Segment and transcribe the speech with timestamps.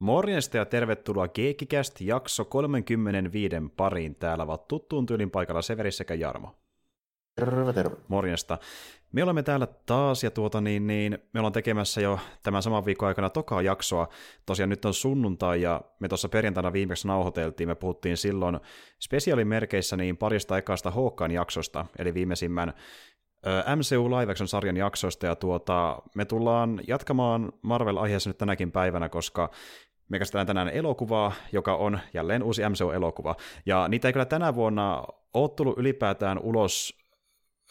[0.00, 4.14] Morjesta ja tervetuloa Geekikäst jakso 35 pariin.
[4.14, 6.54] Täällä ovat tuttuun tyylin paikalla Severi sekä Jarmo.
[7.34, 7.96] Terve, terve.
[8.08, 8.58] Morjesta.
[9.12, 13.08] Me olemme täällä taas ja tuota niin, niin me ollaan tekemässä jo tämän saman viikon
[13.08, 14.08] aikana tokaa jaksoa.
[14.46, 17.68] Tosiaan nyt on sunnuntai ja me tuossa perjantaina viimeksi nauhoiteltiin.
[17.68, 18.60] Me puhuttiin silloin
[19.00, 22.74] spesiaalimerkeissä niin parista ekasta Hawkan jaksosta, eli viimeisimmän
[23.76, 29.50] MCU Live Action-sarjan jaksoista, ja tuota, me tullaan jatkamaan Marvel-aiheessa nyt tänäkin päivänä, koska
[30.10, 33.36] me käsitellään tänään elokuvaa, joka on jälleen uusi MCU-elokuva.
[33.66, 37.00] Ja niitä ei kyllä tänä vuonna ole tullut ylipäätään ulos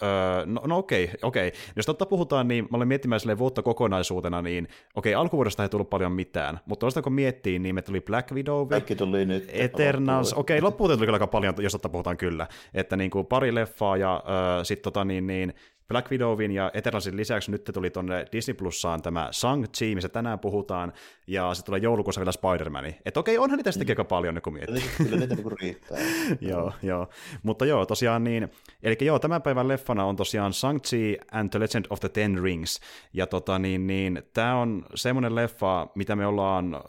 [0.04, 1.48] Öö, no, no okei, okay, okei.
[1.48, 1.60] Okay.
[1.76, 5.70] Jos totta puhutaan, niin mä olen miettimään sille vuotta kokonaisuutena, niin okei, okay, alkuvuodesta ei
[5.70, 9.50] tullut paljon mitään, mutta tuosta kun miettii, niin me tuli Black Widow, Kaikki tuli nyt.
[9.54, 13.26] Eternals, okei, okay, loppuun tuli kyllä aika paljon, jos totta puhutaan kyllä, että niin kuin
[13.26, 15.54] pari leffaa ja öö, sitten tota niin, niin
[15.90, 20.94] Black Widowin ja Eternalsin lisäksi nyt tuli tuonne Disney Plussaan tämä Shang-Chi, missä tänään puhutaan,
[21.28, 22.86] ja sitten tulee joulukuussa vielä Spider-Man.
[23.06, 24.84] Että okei, onhan niitä sittenkin aika paljon, kun miettii.
[24.98, 25.98] Kyllä niitä niin riittää.
[26.52, 27.10] joo, joo.
[27.44, 28.52] Mutta joo, tosiaan niin,
[28.84, 32.80] eli joo, tämän päivän leffana on tosiaan Shang-Chi and the Legend of the Ten Rings,
[33.14, 36.82] ja tota niin, niin tämä on semmoinen leffa, mitä me ollaan,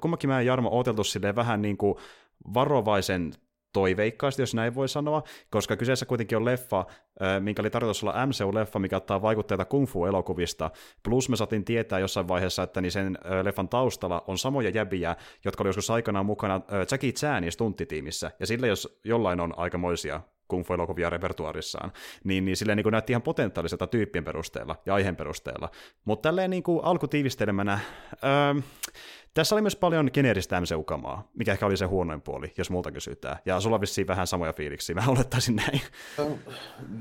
[0.00, 1.94] kummankin mä ja Jarmo odoteltu silleen vähän niin kuin
[2.54, 3.32] varovaisen
[3.76, 6.86] toiveikkaasti, jos näin voi sanoa, koska kyseessä kuitenkin on leffa,
[7.40, 10.70] minkä oli tarkoitus olla MCU-leffa, mikä ottaa vaikutteita kung fu-elokuvista,
[11.02, 15.62] plus me saatiin tietää jossain vaiheessa, että niin sen leffan taustalla on samoja jäbiä, jotka
[15.62, 16.60] oli joskus aikanaan mukana
[16.90, 21.92] Jackie Chanin stunttitiimissä, ja sille jos jollain on aikamoisia kung fu-elokuvia repertuarissaan,
[22.24, 25.70] niin, niin silleen niin kuin näytti ihan potentiaaliselta tyyppien perusteella ja aiheen perusteella.
[26.04, 27.78] Mutta tälleen niin kuin alkutiivistelmänä,
[28.24, 28.62] öö,
[29.36, 33.38] tässä oli myös paljon geneeristä MCU-kamaa, mikä ehkä oli se huonoin puoli, jos multa kysytään.
[33.44, 35.80] Ja sulla vissiin vähän samoja fiiliksiä, mä olettaisin näin.
[36.18, 36.38] No,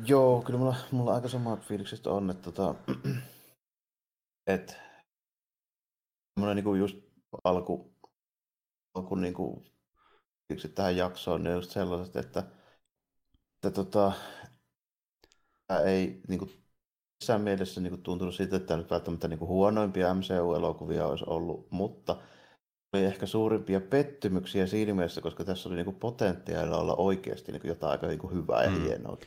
[0.05, 2.75] joo, kyllä mulla, mulla aika samat fiilikset on, että tota,
[4.47, 4.77] et,
[6.55, 6.97] niinku just
[7.43, 7.95] alku,
[8.93, 9.63] alku niinku,
[10.75, 12.43] tähän jaksoon, ne just sellaiset, että,
[13.53, 14.11] että tota,
[15.85, 16.49] ei niinku,
[17.19, 21.67] missään mielessä niin kuin, tuntunut siitä, että nyt välttämättä niin kuin, huonoimpia MCU-elokuvia olisi ollut,
[21.71, 22.17] mutta
[22.93, 27.61] oli ehkä suurimpia pettymyksiä siinä mielessä, koska tässä oli niin kuin, potentiaalia olla oikeasti niin
[27.61, 28.81] kuin, jotain aika niin kuin, hyvää ja mm.
[28.81, 29.17] hienoa.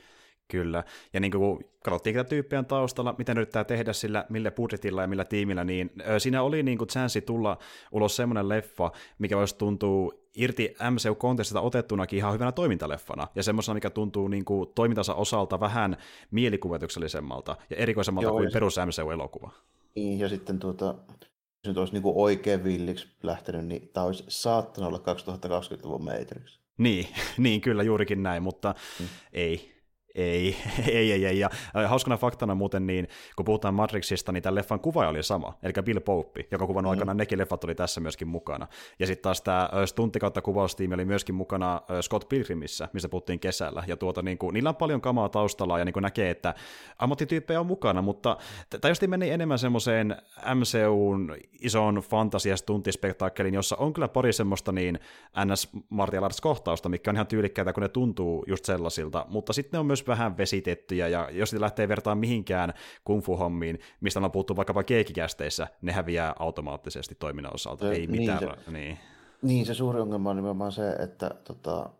[0.48, 5.02] Kyllä, ja niin kuin katsottiin tätä tyyppiä taustalla, mitä ne yrittää tehdä sillä, millä budjetilla
[5.02, 7.58] ja millä tiimillä, niin siinä oli niin kuin chanssi tulla
[7.92, 13.90] ulos semmoinen leffa, mikä voisi tuntua irti MCU-kontekstista otettunakin ihan hyvänä toimintaleffana, ja semmoisena, mikä
[13.90, 15.96] tuntuu niin kuin toimintansa osalta vähän
[16.30, 19.50] mielikuvituksellisemmalta ja erikoisemmalta Joo, kuin perus MCU-elokuva.
[19.94, 24.24] Niin, ja sitten tuota, jos nyt olisi niin kuin oikein villiksi lähtenyt, niin tämä olisi
[24.28, 26.58] saattanut olla 2020-luvun Matrix.
[26.78, 27.06] Niin,
[27.38, 29.08] niin, kyllä juurikin näin, mutta hmm.
[29.32, 29.77] ei
[30.14, 30.56] ei,
[30.88, 31.38] ei, ei, ei.
[31.38, 31.50] Ja
[31.88, 36.00] hauskana faktana muuten, niin kun puhutaan Matrixista, niin tämän leffan kuva oli sama, eli Bill
[36.00, 36.90] Pope, joka kuvan mm.
[36.90, 38.66] aikana nekin leffat oli tässä myöskin mukana.
[38.98, 43.84] Ja sitten taas tämä stunti kautta kuvaustiimi oli myöskin mukana Scott Pilgrimissä, missä puhuttiin kesällä.
[43.86, 46.54] Ja tuota, niin kuin, niillä on paljon kamaa taustalla ja niin kuin näkee, että
[46.98, 48.36] ammattityyppejä on mukana, mutta
[48.80, 50.16] tämä just meni enemmän semmoiseen
[50.54, 54.98] MCUn ison fantasia stuntispektaakkelin, jossa on kyllä pari semmoista niin
[55.44, 55.68] ns.
[55.88, 59.86] Martial Arts-kohtausta, mikä on ihan tyylikkäitä, kun ne tuntuu just sellaisilta, mutta sitten ne on
[59.86, 62.72] myös vähän vesitettyjä, ja jos niitä lähtee vertaan mihinkään
[63.04, 68.40] kungfu-hommiin, mistä on puhuttu vaikkapa keekikästeissä, ne häviää automaattisesti toiminnan osalta, se, ei niin mitään.
[68.40, 68.98] Se, niin.
[69.42, 71.90] niin, se suuri ongelma on nimenomaan se, että tota,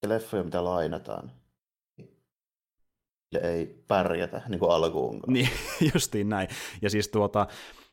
[0.00, 1.30] se leffoja, mitä lainataan,
[3.42, 5.20] ei pärjätä niin kuin alkuun.
[5.26, 5.48] Niin,
[5.94, 6.48] justiin näin.
[6.82, 7.46] Ja siis tuota,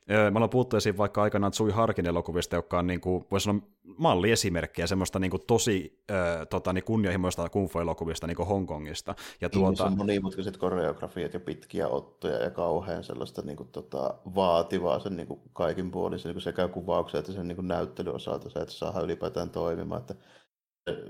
[0.09, 3.61] me ollaan puhuttu esiin vaikka aikanaan Tsui Harkin elokuvista, joka on, niin kuin, voisi sanoa,
[3.97, 9.15] malliesimerkkejä semmoista niin kuin, tosi äh, tota, niin kunnianhimoista kung fu-elokuvista niin kuin Hongkongista.
[9.41, 9.85] Ja niin, tuota...
[9.85, 15.27] on monimutkaiset koreografiat ja pitkiä ottoja ja kauhean sellaista niin kuin, tota, vaativaa sen niin
[15.27, 18.73] kuin, kaikin puolin niin kuin sekä kuvauksen että sen niin kuin, näyttelyn osalta se, että
[18.73, 20.01] saadaan ylipäätään toimimaan.
[20.01, 20.15] Että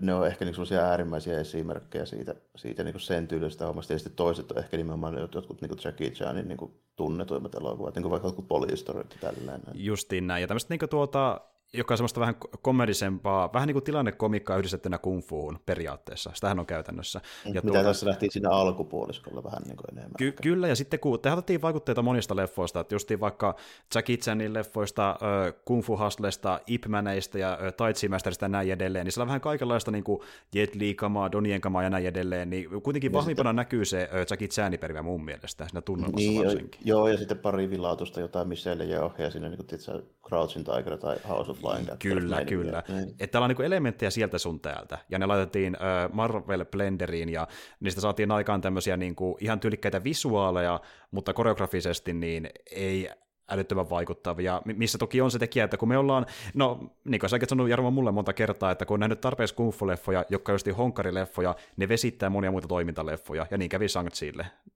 [0.02, 3.94] ne on ehkä niin äärimmäisiä esimerkkejä siitä, siitä niin sen tyylisestä hommasta.
[3.94, 8.12] Ja sitten toiset on ehkä nimenomaan jotkut niin Jackie Chanin niin tunnetuimmat elokuvat, niin kuin
[8.12, 9.32] vaikka jotkut poliistorit ja.
[9.74, 10.42] Justiin näin.
[10.42, 11.42] Ja tämmöistä niin tuota,
[11.74, 16.32] joka on semmoista vähän komedisempaa, vähän niin kuin tilannekomikkaa yhdistettynä kung fuun periaatteessa.
[16.34, 17.22] Sitähän on käytännössä.
[17.46, 20.16] Ja Mitä tuota, tässä lähti siinä alkupuoliskolla vähän niin kuin enemmän.
[20.18, 23.56] Ky- kyllä, ja sitten kun te otettiin vaikutteita monista leffoista, että justiin vaikka
[23.96, 28.50] Jackie Chanin leffoista, äh, Kung Fu Hustlesta, Ip Maneista ja äh, Tai Chi Masterista ja
[28.50, 30.22] näin edelleen, niin siellä on vähän kaikenlaista niin kuin
[30.56, 33.56] Jet Li-kamaa, Donien kamaa ja näin edelleen, niin kuitenkin vahvimpana sitten...
[33.56, 36.82] näkyy se äh, Jackie Chanin perimä mun mielestä, siinä tunnelmassa niin, varsinkin.
[36.86, 41.18] Joo, ja sitten pari vilautusta jotain Michelle ja siinä niin kuin, tiedätkö, Crouching Tiger tai
[41.30, 42.84] House Flying Kyllä, kyllä.
[43.20, 44.98] Että täällä on niin elementtejä sieltä sun täältä.
[45.10, 45.78] Ja ne laitettiin
[46.12, 47.48] Marvel Blenderiin ja
[47.80, 50.80] niistä saatiin aikaan tämmöisiä niin kuin ihan tyylikkäitä visuaaleja,
[51.12, 53.10] mutta koreografisesti niin ei
[53.50, 57.50] älyttömän vaikuttavia, missä toki on se tekijä, että kun me ollaan, no niin kuin säkin
[57.50, 61.88] sanonut Jarmo mulle monta kertaa, että kun on nähnyt tarpeeksi kungfu-leffoja, jotka on honkkarileffoja, ne
[61.88, 64.10] vesittää monia muita toimintaleffoja, ja niin kävi shang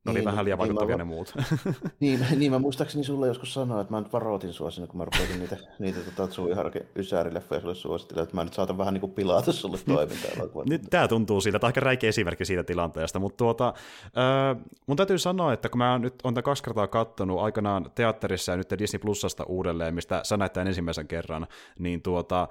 [0.05, 1.33] Ne oli niin, vähän liian niin vaikuttavia niin, ne muut.
[1.99, 5.05] niin, niin, mä muistaakseni sulle joskus sanoa, että mä nyt varoitin sua sinne, kun mä
[5.05, 9.13] rupesin niitä, niitä tota, Tsuiharke Ysäri-leffoja sulle suosittelemaan, että mä nyt saatan vähän niin kuin
[9.13, 10.63] pilata sulle toimintaa.
[10.69, 13.73] nyt tää tuntuu siltä, tämä on aika räikeä esimerkki siitä tilanteesta, mutta tuota,
[14.05, 18.51] äh, mun täytyy sanoa, että kun mä nyt on tätä kaksi kertaa kattonut aikanaan teatterissa
[18.51, 21.47] ja nyt Disney Plusasta uudelleen, mistä sä näet tämän ensimmäisen kerran,
[21.79, 22.47] niin tuota,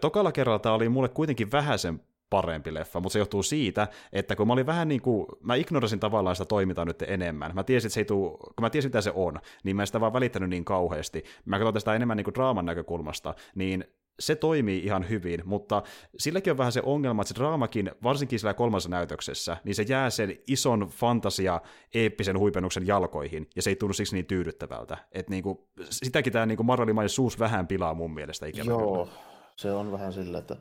[0.00, 2.00] tokalla kerralla tämä oli mulle kuitenkin vähäisen
[2.30, 6.00] parempi leffa, mutta se johtuu siitä, että kun mä olin vähän niin kuin, mä ignorasin
[6.00, 7.54] tavallaan sitä toimintaa nyt enemmän.
[7.54, 9.86] Mä tiesin, että se ei tuu, kun mä tiesin, mitä se on, niin mä en
[9.86, 11.24] sitä vaan välittänyt niin kauheasti.
[11.44, 13.84] Mä katsoin tästä enemmän niin kuin draaman näkökulmasta, niin
[14.20, 15.82] se toimii ihan hyvin, mutta
[16.18, 20.10] silläkin on vähän se ongelma, että se draamakin, varsinkin sillä kolmannessa näytöksessä, niin se jää
[20.10, 21.60] sen ison fantasia
[21.94, 24.96] eeppisen huipennuksen jalkoihin, ja se ei tunnu siksi niin tyydyttävältä.
[25.12, 26.64] Että niinku, sitäkin tämä niinku
[27.06, 29.18] suus vähän pilaa mun mielestä ikävä Joo, kyllä.
[29.56, 30.56] se on vähän sillä, että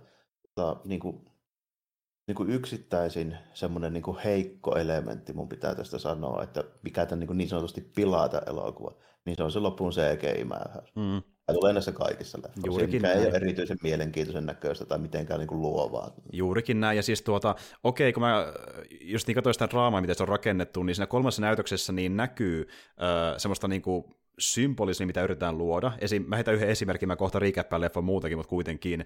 [0.55, 1.25] ta, niinku,
[2.27, 7.49] niinku yksittäisin semmoinen niinku heikko elementti mun pitää tästä sanoa, että mikä tämän niinku niin
[7.49, 8.91] sanotusti pilaa tämän elokuva,
[9.25, 10.95] niin se on se lopun CGI-määräys.
[10.95, 13.19] Mm Tämä tulee näissä kaikissa leffoissa, Juurikin mikä näin.
[13.19, 16.13] ei ole erityisen mielenkiintoisen näköistä tai mitenkään niin kuin luovaa.
[16.31, 18.53] Juurikin näin, ja siis tuota, okei, kun mä
[19.01, 22.68] just niin katsoin sitä draamaa, miten se on rakennettu, niin siinä kolmassa näytöksessä niin näkyy
[22.89, 24.06] äh, semmoista niin kuin
[24.39, 25.91] symbolismi, mitä yritetään luoda.
[25.99, 29.01] Esim, mä heitän yhden esimerkin, mä kohta riikäppään leffon muutakin, mutta kuitenkin.
[29.01, 29.05] Äh,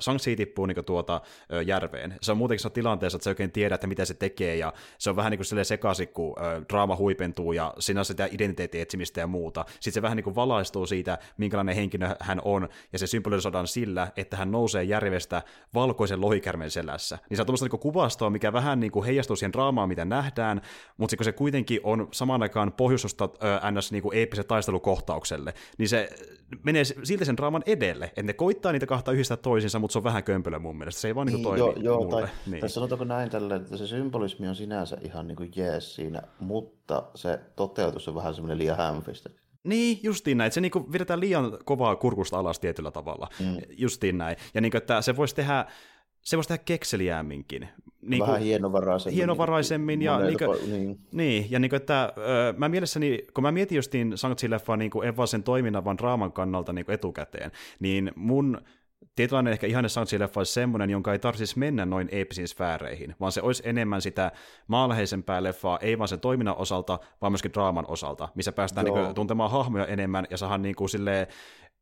[0.00, 2.14] Shang-Chi tippuu niin tuota äh, järveen.
[2.22, 5.10] Se on muutenkin se tilanteessa, että se oikein tiedä, että mitä se tekee, ja se
[5.10, 9.20] on vähän niin kuin sekaisin, kun äh, draama huipentuu, ja siinä on sitä identiteetin etsimistä
[9.20, 9.64] ja muuta.
[9.68, 14.08] Sitten se vähän niin kuin valaistuu siitä, minkälainen henkilö hän on, ja se symbolisoidaan sillä,
[14.16, 15.42] että hän nousee järvestä
[15.74, 17.18] valkoisen lohikärmen selässä.
[17.30, 20.60] Niin se on tuommoista niin kuvastoa, mikä vähän niin kuin heijastuu siihen draamaan, mitä nähdään,
[20.96, 23.28] mutta se kuitenkin on samaan aikaan pohjustusta
[23.64, 23.92] äh, ns.
[23.92, 24.18] Niin kuin
[24.48, 26.08] taistelukohtaukselle, niin se
[26.62, 30.04] menee silti sen draaman edelle, että ne koittaa niitä kahta yhdistää toisiinsa, mutta se on
[30.04, 32.20] vähän kömpelö mun mielestä, se ei vaan niin, niin toimi joo, joo, mulle.
[32.20, 32.60] Tai, niin.
[32.60, 37.02] tai sanotaanko näin tällä, että se symbolismi on sinänsä ihan niin kuin jees siinä, mutta
[37.14, 39.30] se toteutus on vähän semmoinen liian hämfistä.
[39.64, 43.56] Niin, justiin näin, että se niinku vedetään liian kovaa kurkusta alas tietyllä tavalla, mm.
[43.68, 44.36] justiin näin.
[44.54, 45.66] Ja niinku, että se voisi tehdä
[46.22, 47.68] se voisi tehdä kekseliäämminkin.
[48.02, 49.16] Niin Vähän hienovaraisemmin.
[49.16, 50.02] Hienovaraisemmin.
[50.02, 51.00] Ja, niin, kuin, niin.
[51.12, 55.16] niin, ja niin kuin, että ö, mä mielessäni, kun mä mietin justiin Shang-Chi-leffaa niin en
[55.16, 57.50] vaan sen toiminnan, vaan draaman kannalta niin etukäteen,
[57.80, 58.60] niin mun
[59.16, 63.42] tietynlainen ehkä ihanne Shang-Chi-leffa olisi semmoinen, jonka ei tarvitsisi mennä noin eeppisiin sfääreihin, vaan se
[63.42, 64.32] olisi enemmän sitä
[64.66, 69.14] maanläheisempää leffaa, ei vaan sen toiminnan osalta, vaan myöskin draaman osalta, missä päästään niin kuin,
[69.14, 71.26] tuntemaan hahmoja enemmän ja saadaan niin kuin, silleen,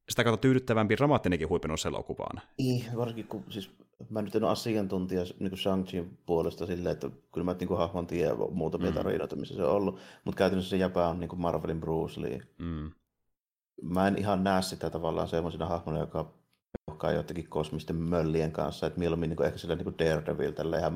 [0.08, 2.42] sitä kautta tyydyttävämpi dramaattinenkin huipennus elokuvaan.
[2.58, 3.70] Niin, varsinkin kun siis
[4.10, 5.86] mä nyt en ole asiantuntija niin shang
[6.26, 8.94] puolesta silleen, että kyllä mä niin hahmon tiedän muutamia mm.
[8.94, 12.40] tarinoita, missä se on ollut, mutta käytännössä se jäpä on niin kuin Marvelin Bruce Lee.
[12.58, 12.90] Mm.
[13.82, 16.32] Mä en ihan näe sitä tavallaan semmoisena hahmona, joka
[16.90, 20.78] uhkaa jotenkin kosmisten möllien kanssa, että mieluummin niin kuin ehkä sillä niin kuin Daredevil tällä
[20.78, 20.92] ihan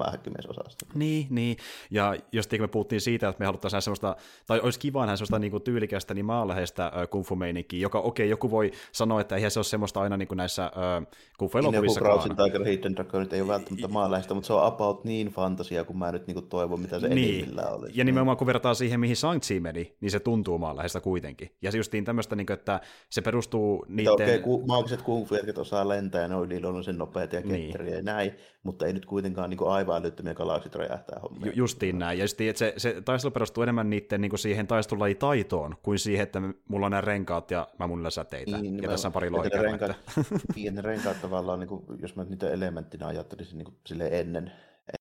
[0.49, 0.87] osasta.
[0.95, 1.57] Niin, niin,
[1.91, 4.17] ja jos me puhuttiin siitä, että me haluttaisiin nähdä semmoista,
[4.47, 7.39] tai olisi kiva nähdä semmoista niin kuin tyylikästä, niin maanläheistä äh, kung fu
[7.73, 10.65] joka okei, okay, joku voi sanoa, että eihän se ole semmoista aina niin kuin näissä
[10.65, 11.07] äh,
[11.39, 12.19] kung fu elokuvissakaan.
[12.19, 15.85] Niin, joku Tiger, Hidden Dragon ei ole välttämättä maanläheistä, mutta se on about niin fantasia,
[15.85, 17.35] kuin mä nyt niin kuin toivon, mitä se niin.
[17.35, 17.99] enimmillään olisi.
[17.99, 21.51] Ja nimenomaan kun verrataan siihen, mihin Shang-Chi meni, niin se tuntuu maanläheistä kuitenkin.
[21.63, 24.13] Ja se justiin tämmöistä, niin kuin, että se perustuu niiden...
[24.13, 27.97] Okei, okay, ku, maagiset kung fu osaa lentää ja ne on yliluonnollisen nopeita ja ketteriä
[27.97, 28.33] ja näin,
[28.63, 31.47] mutta ei nyt kuitenkaan niin kuin aivan älyttömiä galaksit räjähtää hommia.
[31.47, 34.67] Ju- justiin näin, ja justiin, että se, se taistelu perustuu enemmän niiden niin kuin siihen
[34.67, 39.09] taistelulajitaitoon kuin siihen, että mulla on nämä renkaat ja mä mun säteitä, niin, ja tässä
[39.09, 39.63] on pari loikaa.
[39.63, 39.97] Renkaat,
[40.57, 44.53] niin, ne renkaat tavallaan, niin kuin, jos mä niitä elementtinä ajattelisin niin kuin, sille ennen,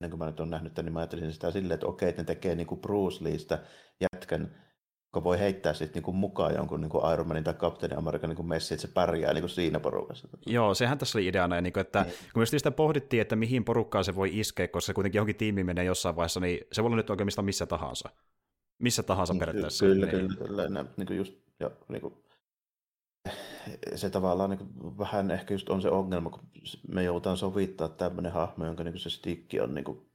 [0.02, 2.22] ennen kuin mä nyt olen nähnyt tämän, niin mä ajattelisin sitä silleen, että okei, että
[2.22, 3.60] ne tekee niin kuin Bruce Leestä
[4.14, 4.56] jätkän
[5.10, 8.74] joka voi heittää sitten niinku mukaan jonkun niinku Iron Manin tai Captain American niinku messi,
[8.74, 10.28] että se pärjää niinku siinä porukassa.
[10.46, 12.13] Joo, sehän tässä oli ideana, niinku, että niin.
[12.34, 15.66] kun myös sitä pohdittiin, että mihin porukkaan se voi iskeä, koska se kuitenkin johonkin tiimiin
[15.66, 18.10] menee jossain vaiheessa, niin se voi olla nyt oikein mistä missä tahansa.
[18.80, 19.86] Missä tahansa niin, periaatteessa.
[19.86, 20.28] Kyllä, niin.
[20.38, 20.86] kyllä, kyllä.
[20.98, 22.13] Niin just, ja, niin kuin,
[23.96, 26.39] se tavallaan niin vähän ehkä just on se ongelma, kun
[26.88, 30.10] me joudutaan sovittaa tämmöinen hahmo, jonka niin se stikki on niin kuin,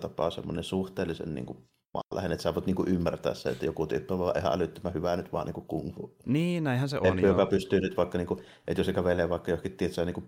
[0.00, 1.68] tapaa semmoinen suhteellisen niin kuin,
[2.14, 5.16] lähinnä, että sä voit niinku ymmärtää se, että joku tyyppi on vaan ihan älyttömän hyvä
[5.16, 6.16] nyt vaan niinku kung fu.
[6.26, 7.22] Niin, näinhän se on.
[7.22, 10.22] Joka pystyy nyt vaikka, niinku, että jos se kävelee vaikka johonkin, tietysti, niinku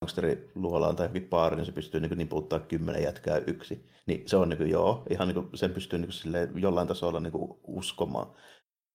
[0.00, 3.84] gangsteriluolaan tai johonkin baariin, niin se pystyy niinku niputtaa kymmenen jätkää yksi.
[4.06, 8.26] Niin se on niinku, joo, ihan niinku, sen pystyy niinku jollain tasolla niinku uskomaan.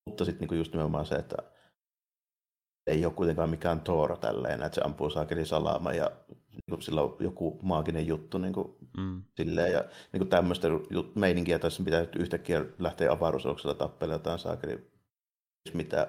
[0.10, 1.36] Mutta sitten niinku just nimenomaan se, että
[2.88, 6.12] ei ole kuitenkaan mikään Toora tälleen, että se ampuu saakeli salama ja
[6.52, 9.24] niin kuin sillä on joku maaginen juttu niin kuin, mm.
[9.38, 9.80] silleen, ja
[10.12, 10.68] niin kuin tämmöistä
[11.16, 14.92] meininkiä, että pitää yhtäkkiä lähteä avaruusaluksella tappelemaan jotain saakeli
[15.74, 16.08] mitä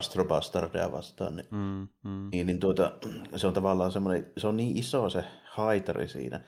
[0.00, 2.28] Astrobastardia vastaan, niin, mm, mm.
[2.32, 2.92] niin, niin tuota,
[3.36, 6.40] se on tavallaan semmoinen, se on niin iso se haitari siinä.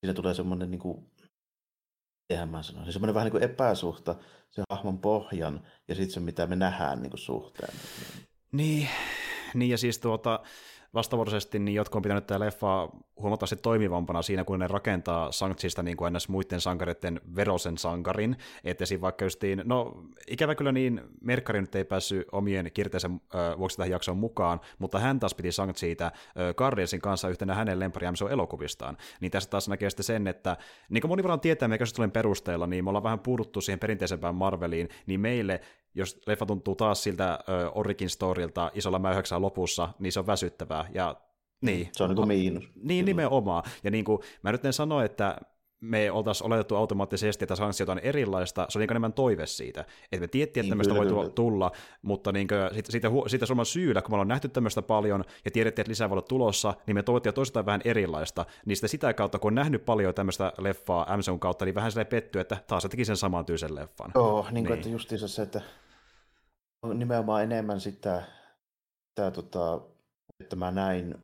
[0.00, 1.10] Siinä tulee semmoinen, niin kuin,
[2.30, 4.14] eihän mä sanoisin, semmoinen vähän niin kuin epäsuhta
[4.50, 7.74] se hahmon pohjan ja sitten se, mitä me nähdään niin kuin suhteen.
[8.52, 8.88] Niin,
[9.54, 10.40] niin ja siis tuota,
[10.96, 12.88] vastavuoroisesti niin jotkut on pitänyt tämä leffa
[13.20, 16.28] huomattavasti toimivampana siinä, kun ne rakentaa Sanktsista niin kuin ns.
[16.28, 18.36] muiden sankareiden verosen sankarin.
[18.64, 23.58] Että siinä vaikka justiin, no ikävä kyllä niin, Merkkari nyt ei päässyt omien kirteisen äh,
[23.58, 28.96] vuoksi tähän jaksoon mukaan, mutta hän taas piti Sanktsiita äh, kanssa yhtenä hänen lempari elokuvistaan.
[29.20, 30.56] Niin tässä taas näkee sitten sen, että
[30.90, 34.88] niin kuin moni varmaan tietää meidän perusteella, niin me ollaan vähän puuduttu siihen perinteisempään Marveliin,
[35.06, 35.60] niin meille
[35.96, 40.88] jos leffa tuntuu taas siltä uh, Origin Storylta isolla mäyhäksellä lopussa, niin se on väsyttävää.
[40.94, 41.16] Ja
[41.60, 41.88] niin.
[41.92, 42.70] Se on niin kuin miinus.
[42.82, 43.62] Niin, nimenomaan.
[43.84, 45.36] Ja niin kuin, mä nyt en sano, että
[45.80, 49.80] me oltaisiin oletettu automaattisesti, että saisi jotain erilaista, se oli niin enemmän toive siitä.
[49.80, 51.28] Että me tiedettiin, että tämmöistä voi kyllä.
[51.28, 51.72] tulla,
[52.02, 55.50] mutta niin kuin, siitä, siitä, siitä suoman syyllä, kun me ollaan nähty tämmöistä paljon ja
[55.50, 58.46] tiedettiin, että lisää voi olla tulossa, niin me toivottiin toistaan vähän erilaista.
[58.66, 62.06] Niin sitä, sitä kautta, kun on nähnyt paljon tämmöistä leffaa MCUn kautta, niin vähän silleen
[62.06, 64.10] pettyy, että taas se teki sen saman tyylisen leffan.
[64.14, 64.74] Joo, niin, niin.
[64.74, 65.64] että justiinsa se, että on
[66.94, 68.22] nimenomaan enemmän sitä,
[69.08, 69.80] sitä tota,
[70.40, 71.14] että mä näin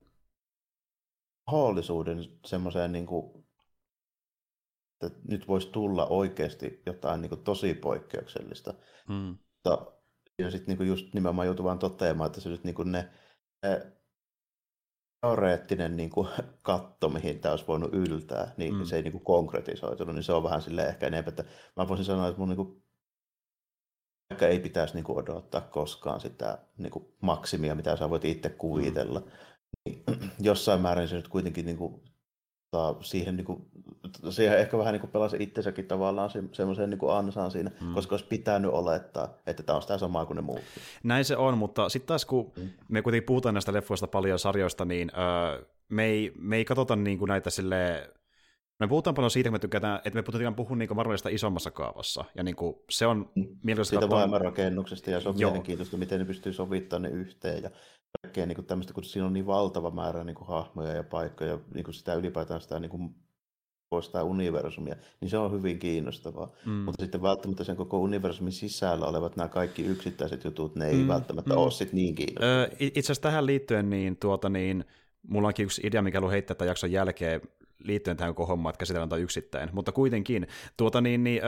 [1.51, 3.47] mahdollisuuden semmoiseen, niin kuin,
[5.07, 8.75] että nyt voisi tulla oikeasti jotain niin kuin, tosi poikkeuksellista.
[9.09, 9.39] Mm.
[9.55, 9.93] Mutta
[10.39, 13.09] ja sitten niin just nimenomaan joutuu vaan toteamaan, että se nyt niin kuin ne,
[13.63, 13.93] ne
[15.21, 16.29] teoreettinen niin kuin,
[16.63, 18.85] katto, mihin tämä olisi voinut yltää, niin mm.
[18.85, 21.45] se ei niin kuin, konkretisoitunut, niin se on vähän silleen ehkä enemmän, että
[21.77, 22.82] mä voisin sanoa, että mun niin kuin,
[24.33, 28.49] vaikka ei pitäisi niin kuin, odottaa koskaan sitä niin kuin, maksimia, mitä sä voit itse
[28.49, 29.27] kuvitella, mm
[29.87, 30.03] niin
[30.41, 32.03] jossain määrin se nyt kuitenkin niin kuin,
[33.01, 33.67] siihen, niin kuin,
[34.31, 37.95] siihen ehkä vähän niin kuin pelasi itsensäkin tavallaan se, semmoiseen niin ansaan siinä, mm.
[37.95, 40.61] koska olisi pitänyt olettaa, että tämä on sitä samaa kuin ne muut.
[41.03, 42.71] Näin se on, mutta sitten taas kun mm.
[42.89, 47.19] me kuitenkin puhutaan näistä leffoista paljon sarjoista, niin öö, me, ei, me ei katsota niin
[47.19, 48.09] kuin näitä silleen,
[48.83, 52.25] me puhutaan paljon siitä, että me, tykätään, että me puhutaan puhua niin Marvelista isommassa kaavassa,
[52.35, 53.25] ja niin kuin, se on mm.
[53.35, 55.51] mielenkiintoista Siitä maailmanrakennuksesta, ja se on Joo.
[55.51, 57.71] mielenkiintoista, miten ne pystyy sovittamaan ne yhteen, ja
[58.23, 61.59] kaikkea niin kuin tämmöistä, kun siinä on niin valtava määrä niin kuin hahmoja ja paikkoja,
[61.75, 63.15] niin kuin sitä ylipäätään sitä niin kuin
[64.01, 66.53] sitä universumia, niin se on hyvin kiinnostavaa.
[66.67, 66.73] Mm.
[66.73, 71.09] Mutta sitten välttämättä sen koko universumin sisällä olevat nämä kaikki yksittäiset jutut, ne ei mm.
[71.09, 71.61] välttämättä mm.
[71.61, 72.55] ole sit niin kiinnostavaa.
[72.55, 74.85] Öö, itse asiassa tähän liittyen, niin, tuota, niin
[75.29, 77.41] mulla onkin yksi idea, mikä haluan heittää tämän jakson jälkeen
[77.85, 79.71] liittyen tähän koko hommaan, että käsitellään tai yksittäin.
[79.73, 80.47] Mutta kuitenkin,
[80.77, 81.43] tuota niin, niin,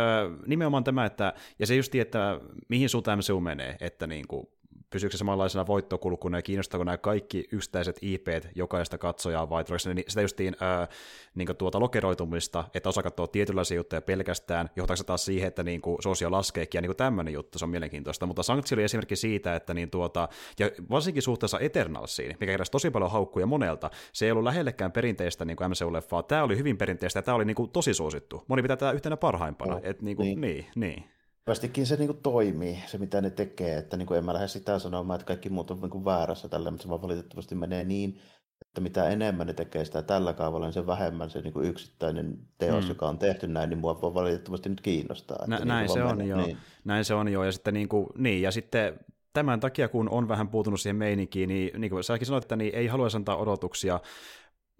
[0.47, 4.47] nimenomaan tämä, että, ja se just että mihin suuntaan MCU menee, että niin kuin,
[4.95, 10.05] pysyykö se samanlaisena voittokulkuna ja kiinnostaako nämä kaikki yksittäiset IPt jokaista katsojaa vai tuleeko niin
[10.09, 10.89] sitä justiin ää,
[11.35, 15.81] niin tuota lokeroitumista, että osa katsoo tietynlaisia juttuja pelkästään, johtaako se taas siihen, että niin
[15.81, 19.17] kuin suosio laskeekin ja niin kuin tämmöinen juttu, se on mielenkiintoista, mutta Sanktio oli esimerkki
[19.17, 24.25] siitä, että niin tuota, ja varsinkin suhteessa Eternalsiin, mikä keräsi tosi paljon haukkuja monelta, se
[24.25, 27.55] ei ollut lähellekään perinteistä niin kuin MCU-leffaa, tämä oli hyvin perinteistä ja tämä oli niin
[27.55, 28.45] kuin tosi suosittu.
[28.49, 30.41] Moni pitää tätä yhtenä parhaimpana, no, että niin, kuin, niin.
[30.41, 31.14] niin, niin.
[31.47, 34.79] Vastikin se niin toimii, se mitä ne tekee, että niin kuin en mä lähde sitä
[34.79, 38.21] sanomaan, että kaikki muut on niin kuin väärässä tällä, mutta se vaan valitettavasti menee niin,
[38.67, 42.39] että mitä enemmän ne tekee sitä tällä kaavalla, niin se vähemmän se niin kuin yksittäinen
[42.59, 42.89] teos, mm.
[42.89, 45.37] joka on tehty näin, niin mua voi valitettavasti nyt kiinnostaa.
[45.37, 46.59] Että Nä, niin näin se on joo, niin.
[46.85, 49.01] näin se on joo, ja sitten, niin, kuin, niin, ja sitten
[49.33, 52.75] tämän takia, kun on vähän puutunut siihen meininkiin, niin, niin kuin säkin sanoit, että niin
[52.75, 54.01] ei halua antaa odotuksia,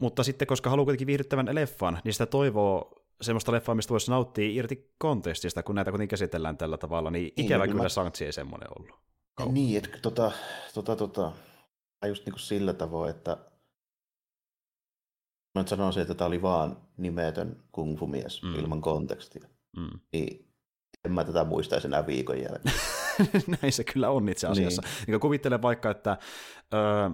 [0.01, 4.51] mutta sitten, koska haluaa kuitenkin viihdyttävän leffan, niin sitä toivoo semmoista leffaa, mistä voisi nauttia
[4.51, 7.89] irti kontestista, kun näitä kuitenkin käsitellään tällä tavalla, niin, niin ikävä niin, kyllä mä...
[7.89, 9.05] Sanktsi ei semmoinen ollut.
[9.35, 9.55] Kauan.
[9.55, 10.33] Niin, että tota,
[10.75, 11.33] tota, tota,
[12.07, 13.37] just niin kuin sillä tavoin, että
[15.55, 18.55] mä nyt sanoisin, että tämä oli vaan nimetön kung fu mies mm.
[18.55, 19.49] ilman kontekstia.
[19.77, 20.01] Mm.
[20.13, 20.55] Niin
[21.05, 22.75] en mä tätä muistaisi enää viikon jälkeen.
[23.63, 24.83] Näin se kyllä on itse asiassa.
[24.83, 24.93] Niin.
[25.07, 26.19] Niin kuvittelen vaikka, että
[26.75, 27.11] öö,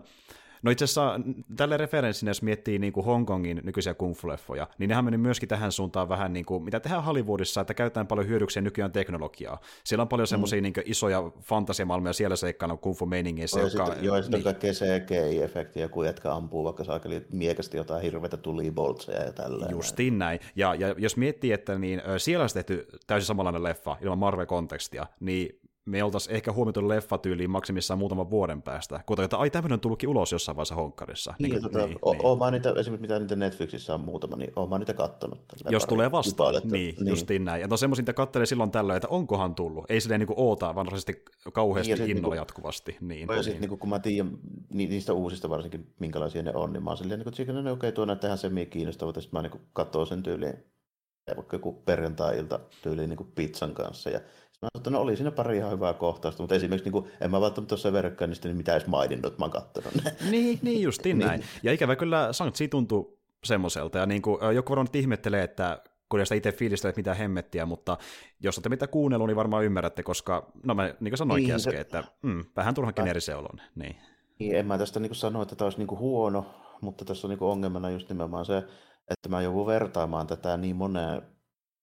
[0.62, 1.20] No itse asiassa
[1.56, 5.72] tälle referenssinä, jos miettii niin kuin Hongkongin nykyisiä kung fu-leffoja, niin nehän meni myöskin tähän
[5.72, 9.60] suuntaan vähän niin kuin, mitä tehdään Hollywoodissa, että käytetään paljon hyödyksiä nykyään teknologiaa.
[9.84, 10.30] Siellä on paljon mm.
[10.30, 13.60] semmoisia niin isoja fantasiamalmeja siellä seikkaana kung fu meiningeissä.
[13.60, 14.44] Joo, jotka, joo, sitten niin.
[14.44, 19.66] kaikkea CGI-efektiä, kun jätkä ampuu vaikka saakeli miekasti jotain hirveitä tuliboltseja ja tällä.
[19.70, 20.40] Justiin näin.
[20.56, 25.60] Ja, ja jos miettii, että niin, siellä olisi tehty täysin samanlainen leffa ilman Marvel-kontekstia, niin
[25.86, 30.08] me oltaisiin ehkä huomioitu leffatyyliin maksimissaan muutaman vuoden päästä, kuten että ai tämmöinen on tullutkin
[30.08, 31.34] ulos jossain vaiheessa honkkarissa.
[31.38, 32.26] Niin, niin, tota, niin, o- niin.
[32.26, 35.40] Oon niitä, esimerkiksi mitä niitä Netflixissä on muutama, niin oon niitä kattonut.
[35.70, 37.60] Jos tulee vastaan, että, niin, niin, justiin näin.
[37.60, 39.84] Ja no semmoisia niitä kattelee silloin tällöin, että onkohan tullut.
[39.88, 40.86] Ei silleen niin oota, vaan
[41.52, 42.96] kauheasti niin, innolla niin jatkuvasti.
[43.00, 44.38] Niin, ja sitten niin, kun mä tiedän
[44.72, 47.92] niistä uusista varsinkin, minkälaisia ne on, niin mä oon silleen, niin kuin, että okei, okay,
[47.92, 50.54] tuo näyttää ihan semmi kiinnostavat, ja sitten mä niin katsoin sen tyyliin
[51.36, 54.20] vaikka joku perjantai-ilta tyyliin niin pizzan kanssa, ja
[54.62, 57.40] Mä että no oli siinä pari ihan hyvää kohtausta, mutta esimerkiksi niin kuin, en mä
[57.40, 60.16] välttämättä tuossa verkkaan, niin mitä edes maininnut, mä oon katsonut ne.
[60.30, 61.28] Niin, niin justiin niin.
[61.28, 61.44] näin.
[61.62, 66.34] Ja ikävä kyllä Shang-Chi tuntui semmoiselta, ja niin kuin, joku varmaan ihmettelee, että kun sitä
[66.34, 67.98] itse fiilistelet mitä hemmettiä, mutta
[68.40, 71.72] jos olette mitä kuunnellut, niin varmaan ymmärrätte, koska, no mä niin kuin sanoinkin niin, äsken,
[71.72, 71.80] se...
[71.80, 73.60] että mm, vähän turhan generisen olon.
[73.74, 73.96] Niin.
[74.38, 74.56] niin.
[74.56, 76.46] en mä tästä niin sano, että tämä olisi niin huono,
[76.80, 78.58] mutta tässä on niin ongelmana just nimenomaan se,
[79.10, 81.22] että mä joudun vertaamaan tätä niin moneen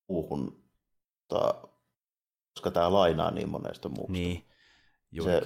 [0.09, 0.63] muuhun,
[2.57, 4.11] koska tämä lainaa niin monesta muusta.
[4.11, 4.43] Niin,
[5.23, 5.41] se,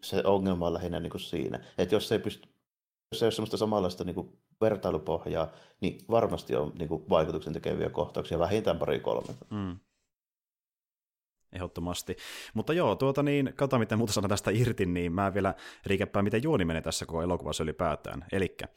[0.00, 2.48] se ongelma on lähinnä niin siinä, että jos ei pysty
[3.12, 7.90] jos ei ole sellaista samanlaista niin kuin vertailupohjaa, niin varmasti on niin kuin vaikutuksen tekeviä
[7.90, 9.34] kohtauksia, vähintään pari kolme.
[9.50, 9.78] Mm.
[11.52, 12.16] Ehdottomasti.
[12.54, 15.54] Mutta joo, tuota niin, katsotaan miten muuta saadaan tästä irti, niin mä vielä
[15.86, 18.24] riikäppään, miten juoni menee tässä koko elokuvassa ylipäätään.
[18.32, 18.68] Elikkä,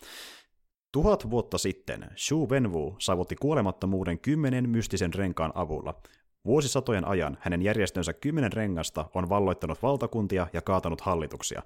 [0.92, 6.02] Tuhat vuotta sitten Shu Wenwu saavutti kuolemattomuuden kymmenen mystisen renkaan avulla.
[6.46, 11.64] Vuosisatojen ajan hänen järjestönsä kymmenen rengasta on valloittanut valtakuntia ja kaatanut hallituksia.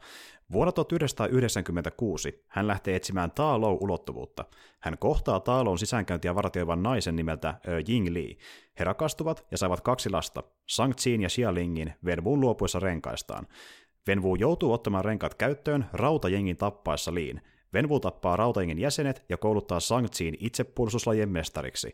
[0.51, 4.45] Vuonna 1996 hän lähtee etsimään Taalou-ulottuvuutta.
[4.79, 7.55] Hän kohtaa Taaloun sisäänkäyntiä vartioivan naisen nimeltä
[7.87, 8.37] Jing Li.
[8.79, 13.47] He rakastuvat ja saavat kaksi lasta, Sang Chin ja Xia Lingin Venvuun luopuessa renkaistaan.
[14.07, 17.41] Venvu joutuu ottamaan renkaat käyttöön rautajengin tappaessa Liin.
[17.73, 21.93] Venvu tappaa rautajengin jäsenet ja kouluttaa Sang Chin itsepuolustuslajien mestariksi.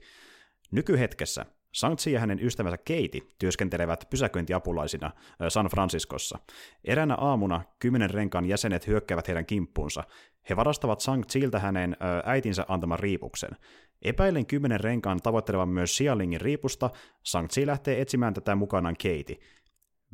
[0.72, 1.46] Nykyhetkessä
[1.78, 5.12] Shang-Chi ja hänen ystävänsä Keiti työskentelevät pysäköintiapulaisina
[5.50, 6.40] San Franciscossa.
[6.84, 10.04] Eräänä aamuna kymmenen renkaan jäsenet hyökkäävät heidän kimppuunsa.
[10.50, 13.52] He varastavat Shang-Chiltä hänen äitinsä antaman riipuksen.
[14.02, 16.90] Epäilen kymmenen renkaan tavoittelevan myös Xialingin riipusta,
[17.32, 19.40] Shang-Chi lähtee etsimään tätä mukanaan Keiti.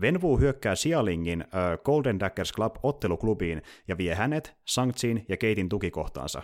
[0.02, 1.48] Venwu hyökkää Xialingin äh,
[1.84, 6.42] Golden Daggers Club otteluklubiin ja vie hänet, Shang-Chin ja Keitin tukikohtaansa.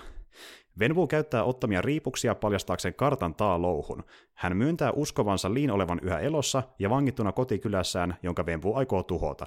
[0.79, 4.03] Venvu käyttää ottamia riipuksia paljastaakseen kartan taa-louhun.
[4.33, 9.45] Hän myöntää uskovansa Liin olevan yhä elossa ja vangittuna kotikylässään, jonka Venvu aikoo tuhota.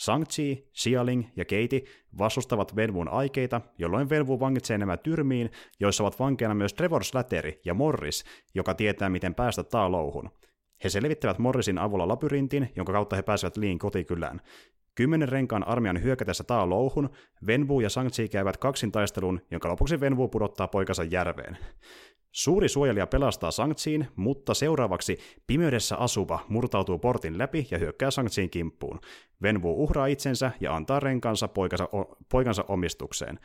[0.00, 1.84] Shang-Chi, Xialing ja Keiti
[2.18, 5.50] vastustavat Venvun aikeita, jolloin Venvu vangitsee nämä tyrmiin,
[5.80, 10.30] joissa ovat vankeina myös Trevor Slattery ja Morris, joka tietää miten päästä taa-louhun.
[10.84, 14.40] He selvittävät Morrisin avulla labyrintin, jonka kautta he pääsevät Liin kotikylään.
[15.00, 17.10] Kymmenen renkaan armian hyökätessä taa louhun,
[17.46, 21.58] Venbu ja Shang-Chi käyvät kaksin taistelun, jonka lopuksi Venbu pudottaa poikansa järveen.
[22.32, 23.72] Suuri suojelija pelastaa shang
[24.16, 29.00] mutta seuraavaksi pimeydessä asuva murtautuu portin läpi ja hyökkää shang kimppuun.
[29.42, 33.38] Venvu uhraa itsensä ja antaa renkansa poikansa, o- poikansa omistukseen.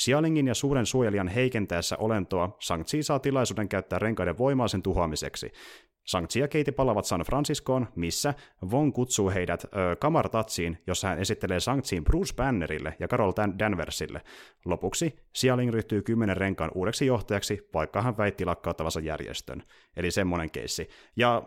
[0.00, 5.52] Xialingin ja suuren suojelijan heikentäessä olentoa Shang-Chi saa tilaisuuden käyttää renkaiden voimaa sen tuhoamiseksi.
[6.06, 8.34] Shang-Chi ja Keiti palavat San Franciscoon, missä
[8.70, 14.20] Von kutsuu heidät ö, Kamartatsiin, jossa hän esittelee Shang-Chiin Bruce Bannerille ja Carol Danversille.
[14.64, 19.62] Lopuksi Xialing ryhtyy kymmenen renkaan uudeksi johtajaksi, vaikka hän väitti lakkauttavansa järjestön.
[19.96, 20.88] Eli semmoinen keissi.
[21.16, 21.42] Ja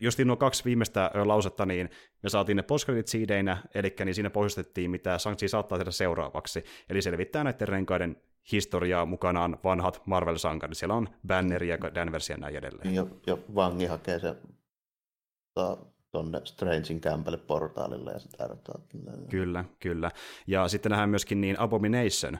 [0.00, 1.90] just nuo kaksi viimeistä lausetta, niin
[2.22, 6.64] me saatiin ne postkredit siideinä, eli niin siinä pohjustettiin, mitä Shang-Chi saattaa tehdä seuraavaksi.
[6.90, 8.16] Eli selvittää näiden renkaiden
[8.52, 10.78] historiaa mukanaan vanhat Marvel-sankarit.
[10.78, 12.94] Siellä on Banner ja Danvers ja näin edelleen.
[12.94, 14.36] Ja, ja vangi hakee se
[16.10, 18.48] tuonne Strangein kämpälle portaalille ja sitä
[19.30, 20.10] Kyllä, kyllä.
[20.46, 22.38] Ja sitten nähdään myöskin niin Abomination,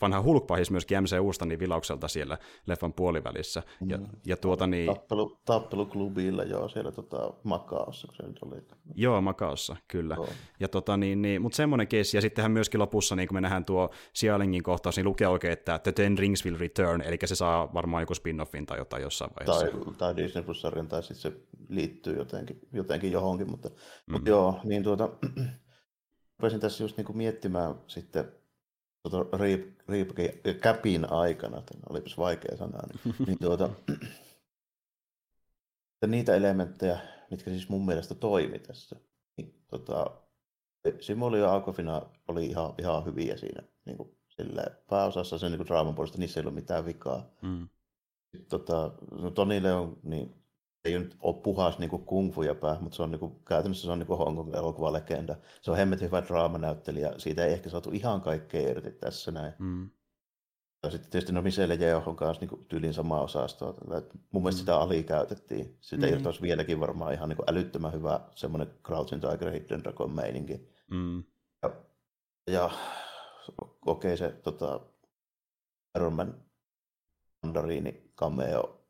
[0.00, 3.62] vanha hulkpahis myöskin MCUsta niin vilaukselta siellä leffan puolivälissä.
[3.86, 4.06] Ja, mm.
[4.26, 4.94] ja tuota niin...
[4.94, 8.62] Tappelu, tappeluklubilla, joo, siellä tota, Makaossa, kun se nyt oli.
[8.94, 10.16] Joo, Makaossa, kyllä.
[10.18, 10.28] Oh.
[10.60, 13.64] Ja tota niin, niin mutta semmoinen keissi, ja sittenhän myöskin lopussa, niin kun me nähdään
[13.64, 17.74] tuo Xialingin kohtaus, niin lukee oikein, että The Ten Rings will return, eli se saa
[17.74, 19.78] varmaan joku spin-offin tai jotain jossain vaiheessa.
[19.78, 24.12] Tai, tai Disney Plus-sarjan, tai sitten se liittyy jotenkin, jotenkin johonkin, mutta, mm.
[24.12, 25.08] mutta joo, niin tuota,
[26.38, 28.32] rupesin tässä just niinku miettimään sitten
[29.02, 30.08] tuota Reap, Reap
[30.60, 33.70] Capin aikana, että olipas vaikea sana, niin, niin tuota,
[36.06, 36.98] niitä elementtejä,
[37.30, 38.96] mitkä siis mun mielestä toimi tässä,
[39.36, 40.22] niin tota,
[41.00, 45.94] Simuli ja Aquafina oli ihan, ihan hyviä siinä niin kuin, sille, pääosassa sen niin draaman
[45.94, 47.30] puolesta, niissä ei ollut mitään vikaa.
[47.42, 47.68] Mm.
[48.30, 50.41] Sitten, tota, no Toni Leon, niin
[50.84, 53.86] ei nyt ole puhas niin kuin kung fu pää, mutta se on niin kuin, käytännössä
[53.86, 55.36] se on niin kuin Hong Kong elokuvalegenda.
[55.60, 59.52] Se on hemmetin hyvä draamanäyttelijä, siitä ei ehkä saatu ihan kaikkea irti tässä näin.
[59.58, 59.90] Mm.
[60.82, 63.74] Ja sitten tietysti no Michelle Yeoh on kanssa niin tyylin samaa osastoa.
[64.30, 64.62] Mun mielestä mm.
[64.62, 65.76] sitä alikäytettiin.
[65.80, 66.12] Sitä mm.
[66.12, 70.68] irtoisi vieläkin varmaan ihan niin kuin älyttömän hyvä semmoinen Crouching Tiger, Hidden Dragon meininki.
[70.90, 71.24] Mm.
[71.62, 71.70] Ja,
[72.46, 72.70] ja
[73.86, 74.80] okei okay, se tota,
[75.96, 76.34] Iron Man
[77.42, 78.81] mandariini cameo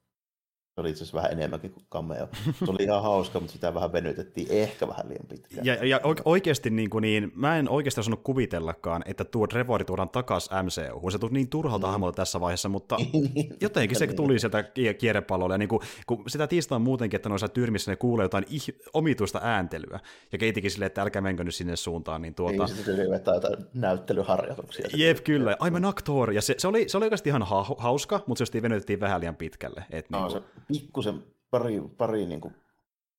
[0.75, 2.29] Se oli itse asiassa vähän enemmänkin kuin cameo.
[2.65, 5.67] Se oli ihan hauska, mutta sitä vähän venytettiin ehkä vähän liian pitkään.
[5.67, 10.09] Ja, ja oikeasti niin, kuin niin, mä en oikeasti osannut kuvitellakaan, että tuo Trevor tuodaan
[10.09, 11.11] takaisin MCU.
[11.11, 11.91] Se tuli niin turhalta mm.
[11.91, 12.97] hahmolta tässä vaiheessa, mutta
[13.61, 14.65] jotenkin se tuli sieltä
[14.99, 15.55] kierrepallolle.
[15.55, 19.41] Ja niin kuin, kun sitä tiistaa muutenkin, että noissa tyrmissä ne kuulee jotain ih- omituista
[19.43, 20.01] ääntelyä.
[20.33, 22.23] Ja keitikin silleen, että älkää menkö nyt sinne suuntaan.
[22.23, 22.65] Niin tuota...
[22.65, 24.87] Niin, sitten vetää jotain näyttelyharjoituksia.
[24.95, 25.57] Jep, kyllä.
[25.65, 26.33] I'm an actor.
[26.33, 29.37] Ja se, se, oli, se oli oikeasti ihan ha- hauska, mutta se venytettiin vähän liian
[29.37, 29.85] pitkälle.
[29.91, 30.43] Et no, niin kuin...
[30.43, 32.55] se pikkusen pari, pari niin kuin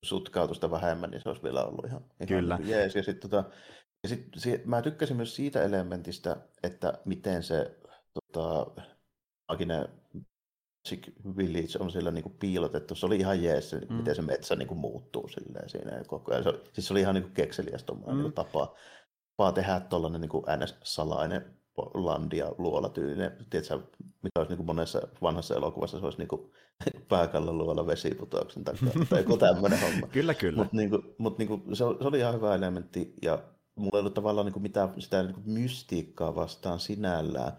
[0.03, 2.57] sutkautusta vähemmän, niin se olisi vielä ollut ihan, ihan Kyllä.
[2.57, 2.95] Niin jees.
[2.95, 3.49] Ja sitten tota,
[4.03, 7.77] ja sit, si, mä tykkäsin myös siitä elementistä, että miten se
[8.13, 8.71] tota,
[9.47, 9.89] Agine
[11.37, 12.95] Village on siellä niin kuin piilotettu.
[12.95, 13.95] Se oli ihan jees, se, mm.
[13.95, 16.43] miten se metsä niin kuin muuttuu silleen siinä koko ajan.
[16.43, 18.21] Se, siis se oli ihan niin kuin kekseliäs mm.
[18.21, 18.75] niin tapa,
[19.37, 21.62] tapa tehdä tuollainen niin kuin NS-salainen
[21.93, 23.31] landia luola tyylinen.
[23.49, 23.79] Tiedätkö,
[24.21, 26.51] mikä olisi niin monessa vanhassa elokuvassa, se olisi niin
[27.09, 28.73] pääkallon luola vesiputouksen tai
[29.17, 30.07] joku tämmöinen homma.
[30.17, 30.57] kyllä, kyllä.
[30.57, 33.43] Mutta niin kuin, mut niin kuin, se, se, oli ihan hyvä elementti, ja
[33.75, 37.51] mulla ei ollut tavallaan niin kuin mitään sitä niin kuin mystiikkaa vastaan sinällään,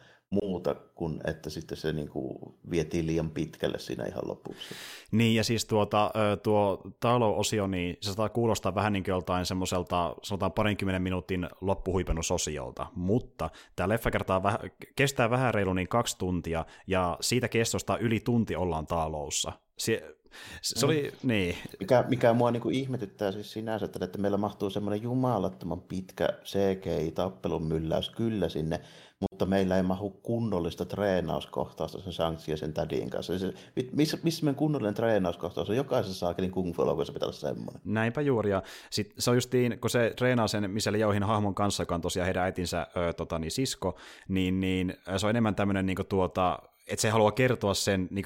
[0.42, 2.38] muuta kuin, että sitten se niin kuin
[2.70, 4.74] vietiin liian pitkälle siinä ihan lopussa.
[5.10, 6.10] Niin, ja siis tuota,
[6.42, 12.86] tuo talo-osio, niin se saattaa kuulostaa vähän niin kuin joltain semmoiselta, sanotaan parinkymmenen minuutin loppuhuipennusosiolta,
[12.94, 14.58] mutta tämä leffa kertaa väh,
[14.96, 19.52] kestää vähän reilu niin kaksi tuntia, ja siitä kestosta yli tunti ollaan taaloussa.
[19.78, 20.14] Se,
[20.62, 21.28] se oli, mm.
[21.28, 21.56] niin.
[21.80, 27.66] Mikä, mikä mua niin kuin ihmetyttää siis sinänsä, että meillä mahtuu semmoinen jumalattoman pitkä CGI-tappelun
[27.66, 28.80] mylläys kyllä sinne,
[29.30, 33.38] mutta meillä ei mahu kunnollista treenauskohtausta sen Sanksi ja sen tädin kanssa.
[33.38, 33.52] Se,
[33.92, 35.76] missä, missä meidän kunnollinen treenauskohtaus on?
[35.76, 36.82] Jokaisessa saakelin kung fu
[37.12, 37.82] pitää olla semmoinen.
[37.84, 41.82] Näinpä juuri, ja sit se on justiin, kun se treenaa sen Michelle Jauhin hahmon kanssa,
[41.82, 43.96] joka on tosiaan heidän äitinsä ö, tota, niin sisko,
[44.28, 46.58] niin, niin se on enemmän tämmöinen niin tuota,
[46.88, 48.24] että se haluaa kertoa sen niin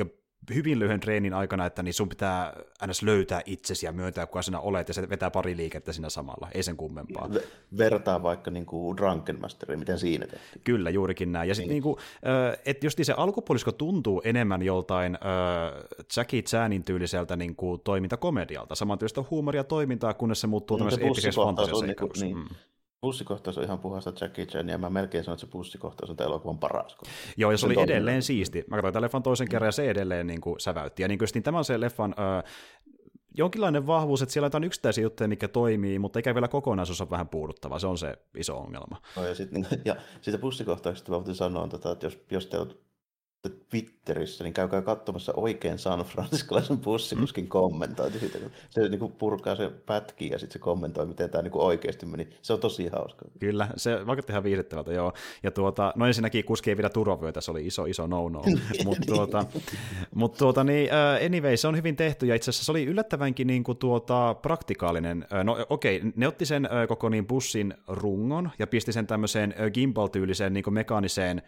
[0.54, 4.60] hyvin lyhyen treenin aikana, että niin sun pitää aina löytää itsesi ja myöntää, kuka sinä
[4.60, 7.28] olet, ja se vetää pari liikettä siinä samalla, ei sen kummempaa.
[7.78, 10.62] Vertaa vaikka niin kuin Drunken Masteri, miten siinä tehtiin.
[10.64, 11.48] Kyllä, juurikin näin.
[11.48, 11.84] Ja sitten niin.
[11.84, 15.20] niin että jos se alkupuolisko tuntuu enemmän joltain äh,
[16.16, 21.40] Jackie Chanin tyyliseltä niin kuin toimintakomedialta, samantyylistä huumoria toimintaa, kunnes se muuttuu no, tämmöisen eettiseksi
[21.40, 22.22] fantasiaseikkaus.
[22.22, 22.48] Niin, niin
[23.00, 26.30] bussikohtaus on ihan puhasta Jackie Chan, ja mä melkein sanon, että se bussikohtaus on tämän
[26.30, 26.96] elokuvan paras.
[27.36, 28.22] Joo, ja se oli edelleen on...
[28.22, 28.64] siisti.
[28.68, 31.02] Mä katsoin tämän leffan toisen kerran, ja se edelleen niin kuin säväytti.
[31.02, 32.42] Ja niin kuin, niin tämä on se leffan ö,
[33.34, 37.28] jonkinlainen vahvuus, että siellä on yksittäisiä juttuja, mikä toimii, mutta eikä vielä kokonaisuus on vähän
[37.28, 37.78] puuduttava.
[37.78, 38.96] Se on se iso ongelma.
[39.16, 42.58] No, ja, sit, niin, ja siitä bussikohtauksesta voisin sanoa, tota, että jos, jos te
[43.70, 47.48] Twitterissä, niin käykää katsomassa oikein San Franciscolaisen bussikuskin mm.
[47.48, 51.42] kommentointi siitä, kun se niin kuin purkaa se pätki ja sitten se kommentoi, miten tämä
[51.42, 52.28] niin kuin oikeasti meni.
[52.42, 53.24] Se on tosi hauska.
[53.40, 55.12] Kyllä, se vaikutti ihan viihdyttävältä, joo.
[55.42, 58.42] Ja tuota, no ensinnäkin kuski ei vielä turvavyötä, se oli iso, iso no-no.
[58.84, 59.44] Mutta tuota,
[60.14, 63.46] mut tuota, niin, uh, anyway, se on hyvin tehty ja itse asiassa se oli yllättävänkin
[63.46, 65.26] niin kuin tuota, praktikaalinen.
[65.32, 69.06] Uh, no okei, okay, ne otti sen uh, koko niin bussin rungon ja pisti sen
[69.06, 71.42] tämmöiseen gimbal-tyyliseen niin kuin mekaaniseen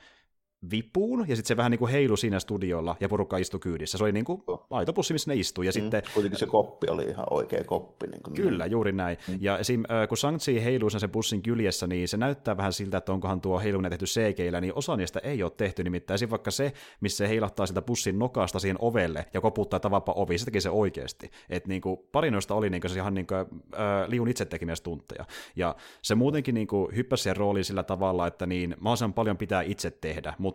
[0.70, 3.98] vipuun, ja sitten se vähän niin kuin heilu siinä studiolla, ja porukka istui kyydissä.
[3.98, 5.66] Se oli niin kuin aitopussi, missä ne istui.
[5.66, 8.06] Ja mm, sitten, kuitenkin se koppi oli ihan oikea koppi.
[8.06, 8.72] Niin kuin kyllä, niin.
[8.72, 9.16] juuri näin.
[9.28, 9.38] Mm.
[9.40, 13.40] Ja esim, kun Shang-Chi heiluu sen bussin kyljessä, niin se näyttää vähän siltä, että onkohan
[13.40, 15.84] tuo heiluminen tehty cg niin osa niistä ei ole tehty.
[15.84, 16.30] Nimittäin esim.
[16.30, 20.44] vaikka se, missä se heilahtaa sitä bussin nokasta siihen ovelle ja koputtaa tavapa ovi, se
[20.44, 21.30] teki se oikeasti.
[21.50, 24.44] Että niin kuin, pari noista oli niin kuin, se ihan niin kuin, äh, liun itse
[24.44, 25.24] tekemiä tunteja.
[25.56, 29.62] Ja se muutenkin niin kuin, hyppäsi siihen rooliin sillä tavalla, että niin mahdollisimman paljon pitää
[29.62, 30.49] itse tehdä, mutta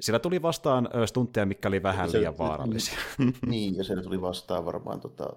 [0.00, 2.98] sillä tuli vastaan stuntteja, mikä oli vähän se, liian vaarallisia.
[3.46, 5.32] Niin, ja siellä tuli vastaan varmaan tota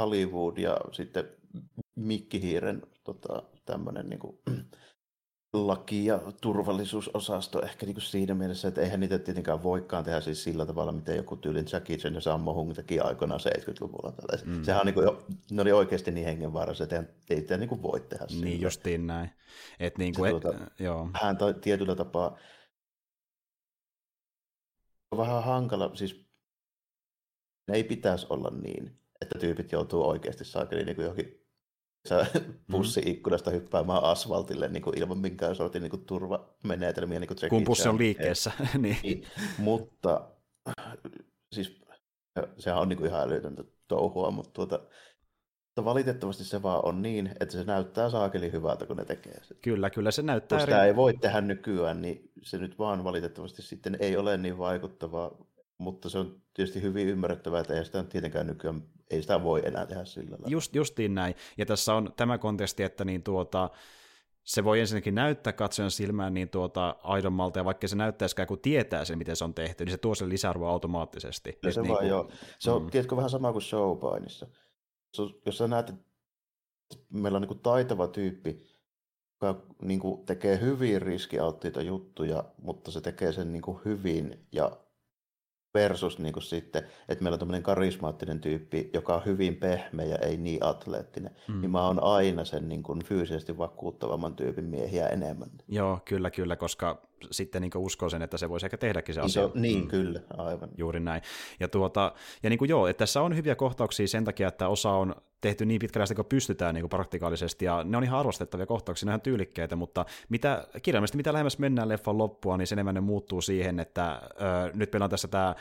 [0.00, 1.28] Hollywood ja sitten
[1.96, 4.38] Mikkihiiren tota, tämmöinen niin kuin,
[5.52, 10.44] laki- ja turvallisuusosasto ehkä niin kuin siinä mielessä, että eihän niitä tietenkään voikaan tehdä siis
[10.44, 14.12] sillä tavalla, miten joku tyylin Jackie Chan ja Sammo Hung teki aikoinaan 70-luvulla.
[14.44, 14.64] Mm.
[14.64, 15.08] Sehän on niin kuin,
[15.50, 18.66] ne oli oikeasti niin hengenvaarassa, että ei niin kuin voi tehdä Niin sillä.
[18.66, 19.30] justiin näin.
[19.80, 21.10] Et niin kuin, et, tuota, joo.
[21.14, 22.38] Hän tietyllä tapaa
[25.10, 26.26] on vähän hankala, siis
[27.68, 31.46] ne ei pitäisi olla niin, että tyypit joutuu oikeasti saakeli niin kuin johonkin
[32.72, 37.20] pussi-ikkunasta hyppäämään asfaltille niin kuin ilman minkään sortin niin kuin turvamenetelmiä.
[37.20, 38.52] Niin kuin Kun pussi on liikkeessä.
[38.78, 38.96] niin.
[39.02, 39.26] niin.
[39.58, 40.30] Mutta
[41.52, 41.80] siis
[42.58, 44.80] sehän on niin kuin ihan älytöntä touhua, mutta tuota,
[45.76, 49.60] mutta valitettavasti se vaan on niin, että se näyttää saakeli hyvältä, kun ne tekee sitä.
[49.62, 50.56] Kyllä, kyllä se näyttää.
[50.56, 50.88] Jos sitä eri...
[50.88, 55.30] ei voi tehdä nykyään, niin se nyt vaan valitettavasti sitten ei ole niin vaikuttavaa,
[55.78, 59.86] mutta se on tietysti hyvin ymmärrettävää, että ei sitä tietenkään nykyään, ei sitä voi enää
[59.86, 60.48] tehdä sillä lailla.
[60.48, 61.34] Just, justiin näin.
[61.58, 63.70] Ja tässä on tämä konteksti, että niin tuota,
[64.44, 69.04] se voi ensinnäkin näyttää katsojan silmään niin tuota aidommalta, ja vaikka se näyttäisikään, kun tietää
[69.04, 71.58] sen, miten se on tehty, niin se tuo sen lisäarvoa automaattisesti.
[71.62, 72.30] Ja se, niin vaan, kuin, joo.
[72.58, 72.90] se on, mm.
[72.90, 74.46] tiedätkö, vähän sama kuin showpainissa.
[75.46, 76.04] Jos sä näet, että
[77.10, 78.66] meillä on niin kuin taitava tyyppi,
[79.32, 84.70] joka niin kuin tekee hyvin riskialttiita juttuja, mutta se tekee sen niin kuin hyvin ja
[85.74, 90.18] versus niin kuin sitten, että meillä on tämmöinen karismaattinen tyyppi, joka on hyvin pehmeä ja
[90.18, 91.60] ei niin atleettinen, mm.
[91.60, 95.50] niin mä oon aina sen niin kuin fyysisesti vakuuttavamman tyypin miehiä enemmän.
[95.68, 99.42] Joo, kyllä, kyllä, koska sitten niin uskoo sen, että se voisi ehkä tehdäkin se asia.
[99.42, 99.88] Niin, niin mm.
[99.88, 100.68] kyllä, aivan.
[100.78, 101.22] Juuri näin.
[101.60, 104.90] Ja, tuota, ja niin kuin joo, että tässä on hyviä kohtauksia sen takia, että osa
[104.90, 109.06] on tehty niin pitkälle kuin pystytään niin kuin praktikaalisesti, ja ne on ihan arvostettavia kohtauksia,
[109.06, 112.94] ne on ihan tyylikkäitä, mutta mitä, kirjallisesti mitä lähemmäs mennään leffan loppua, niin sen enemmän
[112.94, 115.54] ne muuttuu siihen, että ö, nyt meillä on tässä tämä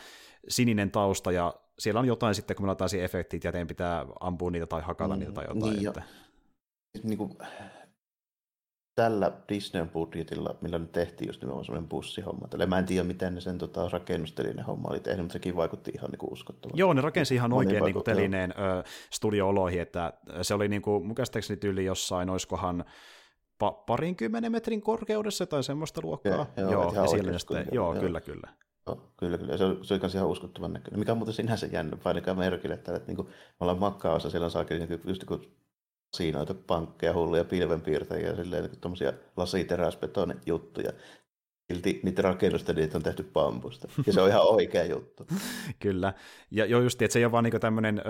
[0.47, 4.05] sininen tausta, ja siellä on jotain sitten, kun meillä on taas efektit, ja teidän pitää
[4.19, 5.75] ampua niitä tai hakata mm, niitä tai jotain.
[5.75, 6.03] Niin, että...
[7.03, 7.37] niin kuin,
[8.95, 12.47] tällä Disneyn budjetilla, millä nyt tehtiin just nimenomaan semmoinen bussihomma.
[12.47, 15.91] Tällä mä en tiedä, miten ne sen tota, rakennustelinen homma oli tehnyt, mutta sekin vaikutti
[15.95, 16.79] ihan niin uskottavalta.
[16.79, 21.05] Joo, ne rakensi ihan oikein niin kuin telineen ö, studio-oloihin, että se oli niin kuin,
[21.05, 22.86] mun käsittääkseni tyyli jossain, olisikohan
[23.63, 26.34] pa- parinkymmenen metrin korkeudessa tai semmoista luokkaa.
[26.34, 28.49] Ja, joo, joo, ja siellä sitten, joo, joo, kyllä, kyllä.
[28.88, 29.58] Joo, kyllä, kyllä.
[29.58, 30.99] Se oli, se oli myös ihan uskottavan näköinen.
[30.99, 34.45] Mikä on muuten sinänsä jännä, painakaa merkille, että, että niin kuin, me ollaan makkaosa, siellä
[34.45, 35.41] on saakin niin just kun
[36.15, 40.91] kasinoita, pankkeja, hulluja pilvenpiirtäjiä ja silleen niin tuommoisia lasiteräsbetonin juttuja.
[41.67, 43.88] Silti niitä rakennusta niitä on tehty pampusta.
[44.08, 45.28] Ja se on ihan oikea juttu.
[45.80, 46.13] Kyllä.
[46.51, 48.01] Ja joo just, että se ei ole vaan niinku tämmöinen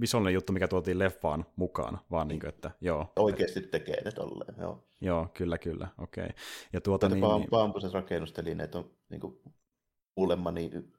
[0.00, 3.12] visuaalinen juttu, mikä tuotiin leffaan mukaan, vaan niinku, että joo.
[3.16, 4.84] Oikeasti tekee ne tolleen, joo.
[5.00, 6.24] Joo, kyllä, kyllä, okei.
[6.24, 6.36] Okay.
[6.72, 7.20] Ja tuota niin...
[7.20, 7.50] niin...
[7.50, 9.42] Pampuset rakennustelineet on niinku
[10.14, 10.92] kuulemma niin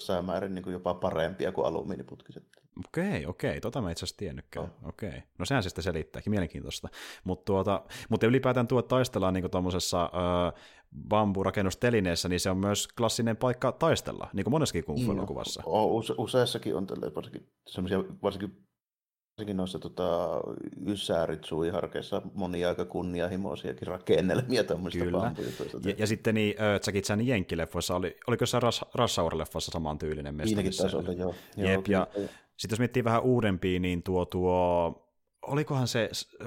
[0.00, 2.44] jossain määrin niin kuin jopa parempia kuin alumiiniputkiset.
[2.86, 4.66] Okei, okei, tota mä itse asiassa tiennytkään.
[4.66, 4.88] Oh.
[4.88, 6.88] Okei, no sehän se sitten selittääkin, mielenkiintoista.
[7.24, 10.62] Mutta tuota, mutta ylipäätään tuo taistellaan niin tuommoisessa äh,
[11.08, 15.62] bamburakennustelineessä, niin se on myös klassinen paikka taistella, niin kuin monessakin kung fu-elokuvassa.
[15.66, 17.48] Use, useassakin on tälle, varsinkin,
[18.22, 18.66] varsinkin
[19.38, 20.40] Varsinkin noissa tota,
[20.86, 25.32] Ysäärit suiharkeissa monia aika kunnianhimoisiakin rakennelmia tämmöistä Kyllä.
[25.84, 30.34] Ja, ja, sitten niin, äh, Jackie Chanin jenkkileffoissa, oli, oliko se Ras, Rassaur-leffassa saman tyylinen
[30.34, 30.48] mesta?
[30.48, 31.34] Siinäkin taisi olla, joo.
[31.56, 32.06] Jep, joo, ja
[32.56, 35.00] sitten jos miettii vähän uudempia, niin tuo, tuo
[35.46, 36.46] olikohan se äh,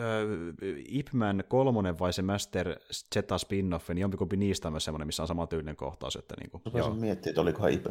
[0.88, 2.80] Ipman kolmonen vai se Master
[3.14, 6.16] Zeta spin-off, niin jompikumpi niistä on myös semmoinen, missä on sama tyylinen kohtaus.
[6.16, 6.94] Että niin kuin, joo.
[6.94, 7.86] miettiä, että olikohan Ip,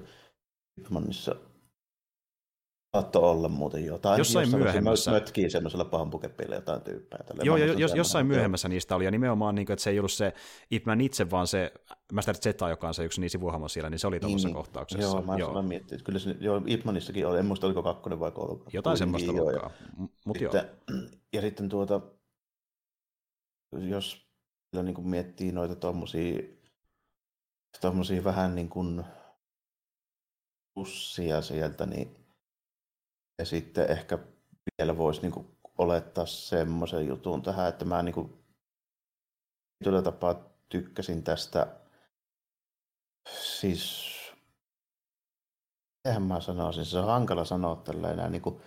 [0.81, 1.37] Ipmanissa
[2.97, 4.19] Saatto olla muuten jotain.
[4.19, 5.11] Jossain myöhemmässä.
[5.11, 7.25] Mötkii semmoisella pampukepillä jotain tyyppejä.
[7.43, 10.13] Joo, jo, jos, jossain myöhemmässä niistä oli, ja nimenomaan, niin kuin, että se ei ollut
[10.13, 10.33] se
[10.71, 11.73] Ipman itse, vaan se
[12.13, 15.17] Master Zeta, joka on se yksi niin sivuhahmo siellä, niin se oli tuollaisessa niin, kohtauksessa.
[15.17, 15.63] Joo, mä joo.
[15.63, 16.03] miettinyt.
[16.03, 18.65] Kyllä se, joo, Ipmanissakin oli, en muista oliko kakkonen vai kolme.
[18.73, 19.71] Jotain semmoista joo, luokkaa,
[20.25, 20.53] mutta joo.
[21.33, 22.01] Ja sitten tuota,
[23.73, 24.27] jos
[24.83, 25.75] niin kuin miettii noita
[27.81, 29.05] tommosia vähän niin kuin
[30.75, 32.26] pussia sieltä, niin
[33.39, 34.19] ja sitten ehkä
[34.79, 35.47] vielä voisi niin kuin
[35.79, 38.33] olettaa semmoisen jutun tähän, että mä niin kuin
[39.79, 40.35] tietyllä tapaa
[40.69, 41.67] tykkäsin tästä,
[43.29, 44.17] siis
[46.05, 48.61] eihän mä sanoisin, se on hankala sanoa tällä enää, niin kuin,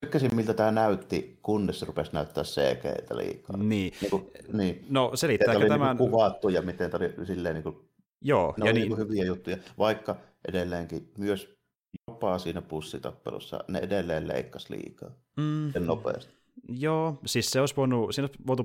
[0.00, 3.56] tykkäsin miltä tämä näytti, kunnes se rupesi näyttää cg liikaa.
[3.56, 3.94] Niin.
[4.00, 4.86] niin, kuin, niin.
[4.88, 5.68] No selittääkö tämä...
[5.68, 5.96] tämän...
[5.96, 8.88] Niin kuvattu ja miten tämä oli silleen niin kuin, Joo, ne ja niin...
[8.88, 10.16] niin hyviä juttuja, vaikka
[10.48, 11.59] edelleenkin myös
[12.08, 15.72] jopa siinä pussitappelussa ne edelleen leikkasi liikaa mm.
[15.86, 16.34] nopeasti.
[16.68, 18.64] Joo, siis se olisi voinut, siinä olisi voitu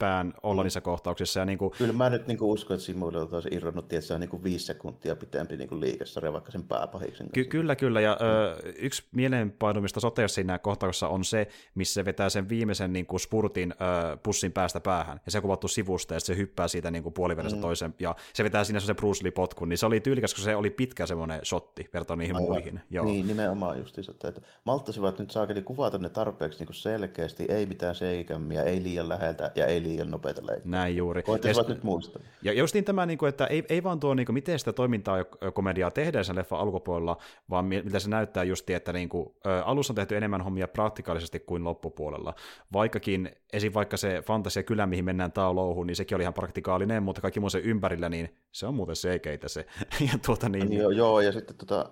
[0.00, 0.64] pidempään olla mm.
[0.64, 1.40] niissä kohtauksissa.
[1.40, 1.70] Ja niin kuin...
[1.78, 4.44] Kyllä mä nyt niin kuin uskon, että Simuilta olisi irronnut, että se on niin kuin
[4.44, 8.00] viisi sekuntia pitempi niin kuin liikesarja vaikka sen pääpahiksen Ky- Kyllä, kyllä.
[8.00, 8.26] Ja mm.
[8.26, 13.20] ö, yksi mielenpainumista soteessa siinä kohtauksessa on se, missä se vetää sen viimeisen niin kuin
[13.20, 15.20] spurtin ö, pussin päästä päähän.
[15.26, 17.62] Ja se on kuvattu sivusta ja se hyppää siitä niin kuin puolivälissä mm.
[17.62, 17.94] toisen.
[17.98, 19.68] Ja se vetää siinä se Bruce Lee-potkun.
[19.68, 22.50] Niin se oli tyylikäs, kun se oli pitkä semmoinen shotti verrattuna niihin Aivan.
[22.50, 22.80] muihin.
[22.90, 23.04] Joo.
[23.04, 24.12] Niin, nimenomaan justiinsa.
[24.12, 29.08] Että malttasivat nyt saakeli kuvata ne tarpeeksi niin kuin selkeästi ei mitään seikämmiä, ei liian
[29.08, 30.70] läheltä ja ei liian nopeita leikkiä.
[30.70, 31.22] Näin juuri.
[31.26, 32.22] Voitaisiin nyt muistaa.
[32.42, 35.18] Ja justiin tämä, niin kuin, että ei, ei vaan tuo, niin kuin, miten sitä toimintaa
[35.18, 35.24] ja
[35.54, 37.16] komediaa tehdään sen leffan alkupuolella,
[37.50, 41.40] vaan mitä se näyttää just, että niin kuin, ä, alussa on tehty enemmän hommia praktikaalisesti
[41.40, 42.34] kuin loppupuolella.
[42.72, 43.74] Vaikkakin esim.
[43.74, 47.50] vaikka se fantasia kylä, mihin mennään taulouhun, niin sekin oli ihan praktikaalinen, mutta kaikki muu
[47.50, 49.66] se ympärillä, niin se on muuten seikeitä se.
[50.12, 51.90] ja tuota, niin, joo, joo, ja sitten tota,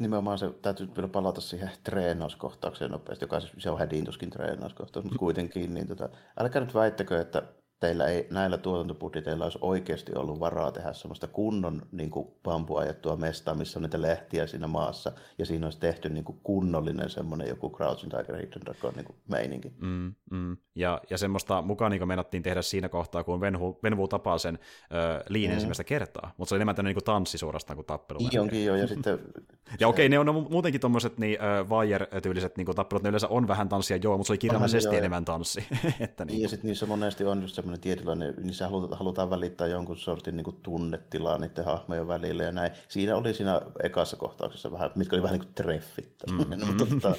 [0.00, 5.18] nimenomaan se täytyy vielä palata siihen treenauskohtaukseen nopeasti, joka siis, se on hädintuskin treenauskohtaus, mutta
[5.18, 6.08] kuitenkin, niin tota,
[6.40, 7.42] älkää nyt väittäkö, että
[7.84, 12.10] teillä ei, näillä tuotantobudjeteilla olisi oikeasti ollut varaa tehdä semmoista kunnon niin
[12.42, 17.10] pampuajettua mestaa, missä on niitä lehtiä siinä maassa, ja siinä olisi tehty niin kuin kunnollinen
[17.10, 19.72] semmoinen joku Crouching Tiger, Hidden Dragon niin kuin meininki.
[19.80, 20.56] Mm, mm.
[20.74, 25.22] Ja, ja semmoista mukaan niin meinattiin tehdä siinä kohtaa, kun Venvu, Venvu tapaa sen äh,
[25.28, 25.54] liin mm.
[25.54, 28.18] ensimmäistä kertaa, mutta se on enemmän tämmöinen niin tanssi suorastaan kuin tappelu.
[28.40, 29.18] Onkin jo, ja sitten...
[29.80, 33.48] ja okei, okay, ne on muutenkin tuommoiset niin, äh, Wire-tyyliset niin tappelut, ne yleensä on
[33.48, 35.66] vähän tanssia, joo, mutta se oli kirjallisesti enemmän tanssi.
[36.00, 39.96] että niin, ja sitten niissä monesti on just semmoinen tietynlainen, niissä halutaan, halutaan välittää jonkun
[39.96, 42.72] sortin niin tunnetilaa niiden hahmojen välillä ja näin.
[42.88, 46.14] Siinä oli siinä ekassa kohtauksessa vähän, mitkä oli vähän niin kuin treffit.
[46.30, 46.66] Mm-hmm.
[46.66, 47.14] mutta, tota,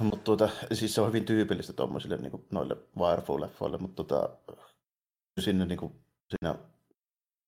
[0.00, 4.28] mutta tuota, siis se on hyvin tyypillistä tuommoisille niin kuin, noille Wireful-leffoille, mutta tuota,
[5.40, 5.92] sinne niin kuin,
[6.28, 6.54] siinä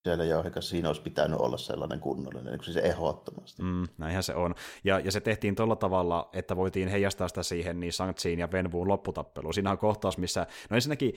[0.05, 3.63] siellä jauhikas siinä olisi pitänyt olla sellainen kunnollinen, niin siis ehdottomasti.
[3.63, 4.55] Mm, näinhän se on.
[4.85, 8.89] Ja, ja se tehtiin tuolla tavalla, että voitiin heijastaa sitä siihen niin Sanksiin ja Venvuun
[8.89, 9.55] lopputappeluun.
[9.55, 11.15] Siinä on kohtaus, missä, no ensinnäkin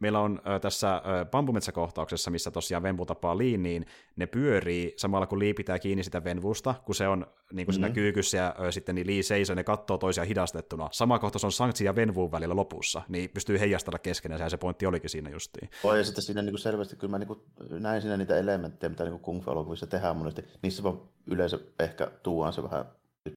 [0.00, 5.26] meillä on ö, tässä ö, pampumetsäkohtauksessa, missä tosiaan Venvu tapaa Liin, niin ne pyörii samalla
[5.26, 7.72] kun Lii pitää kiinni sitä Venvusta, kun se on niin kuin mm-hmm.
[7.72, 10.88] siinä kyykyssä ja ö, sitten niin Lii seisoo ne katsoo toisiaan hidastettuna.
[10.92, 14.86] Sama kohtaus on Sanktsi ja Venvuun välillä lopussa, niin pystyy heijastella keskenään, ja se pointti
[14.86, 15.70] olikin siinä justiin.
[15.84, 18.90] Oi, ja sitten siinä niin kuin selvästi, kyllä mä niin kuin näin siinä niitä elementtejä,
[18.90, 22.84] mitä niin kung fu-elokuvissa tehdään monesti, niissä vaan yleensä ehkä tuodaan se vähän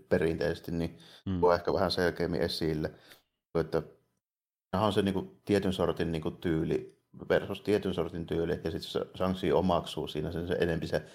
[0.09, 1.51] perinteisesti, niin mm.
[1.55, 2.91] ehkä vähän selkeämmin esille,
[3.59, 3.83] että
[4.73, 9.53] on se niinku tietyn sortin niinku tyyli versus tietyn sortin tyyli, ja sitten se Shang-Chi
[9.53, 11.05] omaksuu siinä sen, se enempi se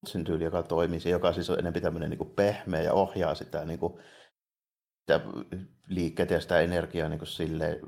[0.00, 3.64] mutsin tyyli, joka toimii, se, joka siis on enempi tämmöinen niinku pehmeä ja ohjaa sitä,
[3.64, 4.00] niinku,
[5.00, 5.20] sitä
[5.88, 7.80] liikkeitä ja sitä energiaa niinku silleen,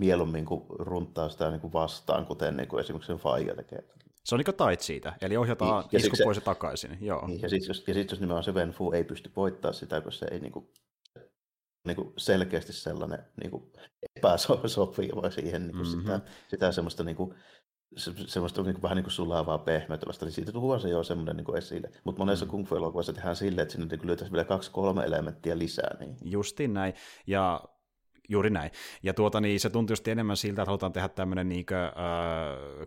[0.00, 3.84] mieluummin kuin runttaa sitä niinku vastaan, kuten niinku esimerkiksi sen Faija tekee.
[4.24, 6.98] Se on niin tait siitä, eli ohjataan niin, isku pois ja takaisin.
[7.00, 7.26] Joo.
[7.26, 10.12] Niin, ja sitten jos, ja sit, jos nimenomaan se Venfu ei pysty voittamaan sitä, kun
[10.12, 10.72] se ei niinku
[11.84, 13.72] niin kuin selkeästi sellainen niin kuin
[14.16, 16.00] epäsopiva siihen niin kuin mm-hmm.
[16.02, 17.34] sitä, sitä semmoista niin kuin,
[17.96, 21.36] se, semmoista niin kuin, vähän niin kuin sulavaa pehmeytyvästä, niin siitä tuo se jo semmoinen
[21.36, 21.90] niin kuin esille.
[22.04, 22.50] Mutta monessa mm.
[22.50, 25.96] kung fu elokuvassa tehdään silleen, että sinne niin löytäisi vielä kaksi-kolme elementtiä lisää.
[26.00, 26.16] Niin.
[26.24, 26.94] Justiin näin.
[27.26, 27.64] Ja
[28.32, 28.70] Juuri näin.
[29.02, 31.92] Ja tuota, niin se tuntuu just enemmän siltä, että halutaan tehdä tämmöinen niin kuin, äh,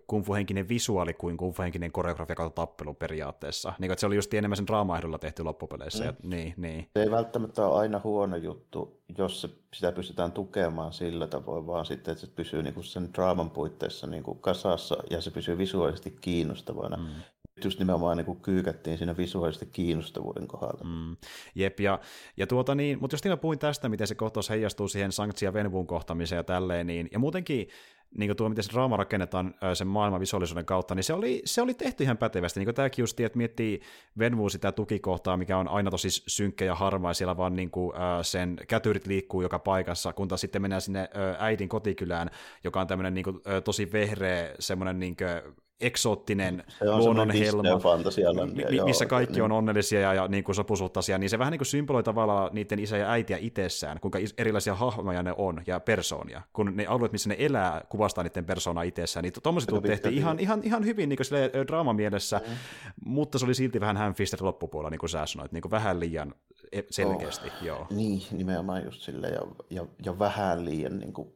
[0.07, 3.69] kungfu-henkinen visuaali kuin kungfu-henkinen koreografia kautta tappelu periaatteessa.
[3.69, 6.03] Niin kuin, että se oli just enemmän sen draamaehdolla tehty loppupeleissä.
[6.03, 6.07] Mm.
[6.07, 6.89] Ja, niin, niin.
[6.97, 11.85] Se ei välttämättä ole aina huono juttu, jos se, sitä pystytään tukemaan sillä tavoin, vaan
[11.85, 15.57] sitten, että se pysyy niin kuin sen draaman puitteissa niin kuin kasassa ja se pysyy
[15.57, 16.97] visuaalisesti kiinnostavana.
[16.97, 17.03] Mm
[17.63, 20.83] just nimenomaan niin kyykättiin siinä visuaalisesti kiinnostavuuden kohdalla.
[20.83, 21.17] Mm,
[21.55, 21.99] jep, ja,
[22.37, 25.45] ja tuota niin, mutta just niin mä puhuin tästä, miten se kohtaus heijastuu siihen Sanktsi
[25.45, 27.67] ja Venvuun kohtamiseen ja tälleen, niin, ja muutenkin
[28.17, 31.61] niin kuin tuo, miten se draama rakennetaan sen maailman visuaalisuuden kautta, niin se oli, se
[31.61, 32.59] oli tehty ihan pätevästi.
[32.59, 33.81] Niin kuin tämäkin just, että miettii
[34.19, 38.57] Venvu sitä tukikohtaa, mikä on aina tosi synkkä ja harmaa, siellä vaan niin kuin, sen
[38.67, 42.29] kätyrit liikkuu joka paikassa, kun taas sitten mennään sinne äidin kotikylään,
[42.63, 47.63] joka on tämmöinen niin kuin, tosi vehreä, semmoinen niin kuin, eksoottinen luonnonhelma,
[48.69, 51.65] mi- missä kaikki on onnellisia ja, ja niin kuin sopusuhtaisia, niin se vähän niin kuin
[51.65, 56.75] symboloi tavallaan niiden isä ja äitiä itsessään, kuinka erilaisia hahmoja ne on ja persoonia, kun
[56.75, 60.85] ne alueet, missä ne elää, kuvastaa niiden persoonaa itsessään, niin tuommoiset tehtiin ihan, ihan, ihan
[60.85, 62.53] hyvin niin kuin draamamielessä, mm.
[63.05, 66.35] mutta se oli silti vähän hänfisteri loppupuolella, niin kuin sä sanoit, niin kuin vähän liian
[66.71, 67.47] e- selkeästi.
[67.47, 67.87] Oh, joo.
[67.89, 71.35] Niin, nimenomaan just sille ja, ja, ja vähän liian niin kuin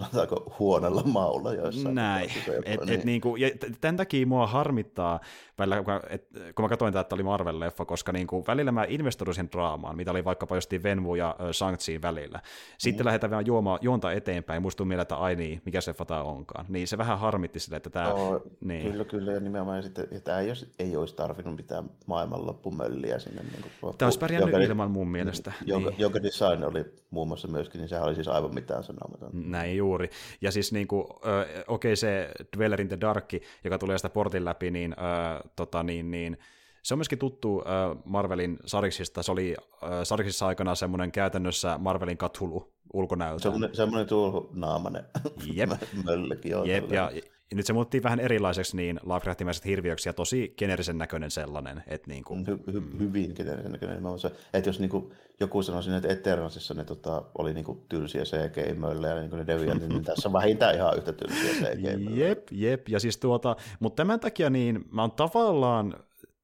[0.00, 1.94] sanotaanko huonolla maulla joissain.
[1.94, 2.30] Näin.
[2.64, 2.92] Et, niin.
[2.92, 5.20] et, niin kuin, ja tämän takia mua harmittaa,
[5.58, 9.34] välillä, kun, et, kun mä katsoin, että oli Marvel-leffa, koska niin kuin, välillä mä investoin
[9.34, 12.40] sen draamaan, mitä oli vaikkapa justiin Venvu ja äh, shang välillä.
[12.78, 13.06] Sitten mm.
[13.06, 16.66] lähdetään vielä juomaan, juonta eteenpäin, muistuu mieleen, että ai niin, mikä se fata onkaan.
[16.68, 18.08] Niin se vähän harmitti sille, että tämä...
[18.08, 18.90] No, niin.
[18.90, 23.42] Kyllä, kyllä, ja nimenomaan sitten, että tämä ei olisi, ei olisi tarvinnut mitään maailmanloppumölliä sinne.
[23.42, 25.52] Niin kuin, tämä olisi pärjännyt joka, ilman mun mielestä.
[25.66, 26.00] Jonka, niin.
[26.00, 29.30] jonka design oli muun muassa myöskin, niin sehän oli siis aivan mitään sanomaton.
[29.32, 30.10] Näin juuri.
[30.40, 33.32] Ja siis niin kuin, okei okay, se Dweller in the Dark,
[33.64, 36.38] joka tulee sitä portin läpi, niin, äh, tota, niin, niin
[36.82, 39.22] se on myöskin tuttu äh, Marvelin Sariksista.
[39.22, 43.42] Se oli äh, Sariksissa aikana semmoinen käytännössä Marvelin Cthulhu ulkonäöltä.
[43.42, 45.04] Semmoinen, semmoinen tuulhunaamainen
[45.52, 45.70] Jep.
[46.04, 47.22] mölläkin Jep, ja, ja
[47.54, 51.82] nyt se muuttiin vähän erilaiseksi niin Lovecraftimaiset hirviöksi ja tosi generisen näköinen sellainen.
[51.86, 54.18] Että niin kuin, hy, hy, hyvin generisen näköinen.
[54.18, 58.22] Se, että jos niin kuin, joku sanoisi, että Eternalsissa ne tota, oli niin kuin, tylsiä
[58.22, 62.88] CGI-möllejä, niin kuin ne Deviant, niin tässä on vähintään ihan yhtä tylsiä CGI Jep, jep.
[62.88, 65.94] Ja siis tuota, mutta tämän takia niin mä oon tavallaan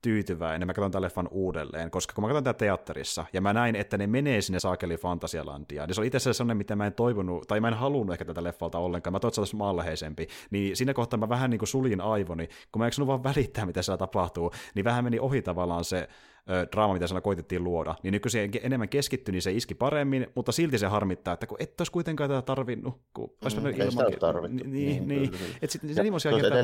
[0.03, 3.77] tyytyväinen, mä katson tämän leffan uudelleen, koska kun mä katson tätä teatterissa, ja mä näin,
[3.77, 6.93] että ne menee sinne saakeli Fantasialandiaan, niin se oli itse asiassa sellainen, mitä mä en
[6.93, 10.95] toivonut, tai mä en halunnut ehkä tätä leffalta ollenkaan, mä toivon, että maanläheisempi, niin siinä
[10.95, 14.53] kohtaa mä vähän niin kuin suljin aivoni, kun mä en vaan välittää, mitä siellä tapahtuu,
[14.75, 16.09] niin vähän meni ohi tavallaan se
[16.51, 19.75] ö, draama, mitä siellä koitettiin luoda, niin nyt kun se enemmän keskittyi, niin se iski
[19.75, 23.67] paremmin, mutta silti se harmittaa, että kun et olisi kuitenkaan tätä tarvinnut, kun olisi mm,
[23.67, 24.57] ilman...
[24.57, 25.31] Niin, niin, niin,
[25.63, 26.13] että sitten se niin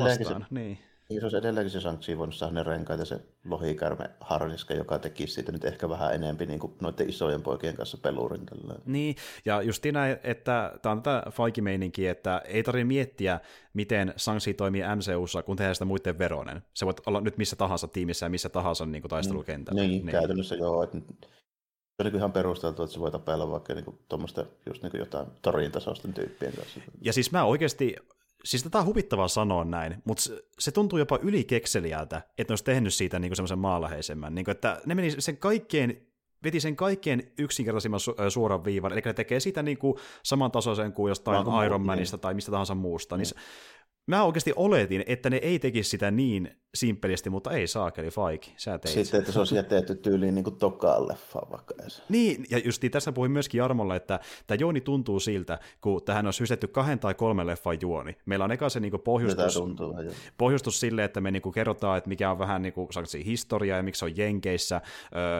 [0.03, 0.45] vastaan.
[0.49, 0.79] Niin.
[1.09, 4.99] Niin se olisi edelleenkin se Sanksi voinut saada ne renkaat ja se lohikärme harniska, joka
[4.99, 8.45] teki siitä nyt ehkä vähän enemmän niin kuin noiden isojen poikien kanssa pelurin.
[8.45, 8.75] Tällä.
[8.85, 13.39] Niin, ja just näin, että tämä on tätä faikimeininki, että ei tarvitse miettiä,
[13.73, 16.61] miten Sanksi toimii MCUssa, kun tehdään sitä muiden veronen.
[16.73, 19.81] Se voi olla nyt missä tahansa tiimissä ja missä tahansa niin kuin taistelukentällä.
[19.81, 20.83] Niin, niin, käytännössä joo.
[20.83, 21.03] Että se
[21.99, 25.71] on niin ihan perusteltu, että se voi tapella vaikka niin tuommoista just niin jotain torin
[25.71, 26.79] tasoisten tyyppien kanssa.
[27.01, 27.95] Ja siis mä oikeasti
[28.45, 32.63] siis tätä on huvittavaa sanoa näin, mutta se, se tuntuu jopa ylikekseliältä, että ne olisi
[32.63, 34.35] tehnyt siitä niin semmoisen maalaheisemmän.
[34.35, 36.09] Niin kuin, että ne meni sen kaikkein
[36.43, 41.09] veti sen kaikkein yksinkertaisimman su- suoran viivan, eli ne tekee siitä niin kuin samantasoisen kuin
[41.09, 42.21] jostain Iron Manista niin.
[42.21, 43.17] tai mistä tahansa muusta.
[43.17, 43.23] Niin.
[43.23, 43.43] Niin
[44.09, 48.77] mä oikeasti oletin, että ne ei tekisi sitä niin simppelisti, mutta ei saakeli faiki, sä
[48.77, 52.03] teit Sitten, että se olisi jätetty tyyliin niin tokaan leffaan vaikka edes.
[52.09, 56.37] Niin, ja just tässä puhuin myöskin Jarmolla, että tämä juoni tuntuu siltä, kun tähän olisi
[56.37, 58.17] sysätty kahden tai kolmen leffan juoni.
[58.25, 59.95] Meillä on eka se niin pohjustus, tuntuu,
[60.37, 62.89] pohjustus sille, että me niin kerrotaan, että mikä on vähän niin kuin,
[63.25, 64.81] historia ja miksi se on Jenkeissä,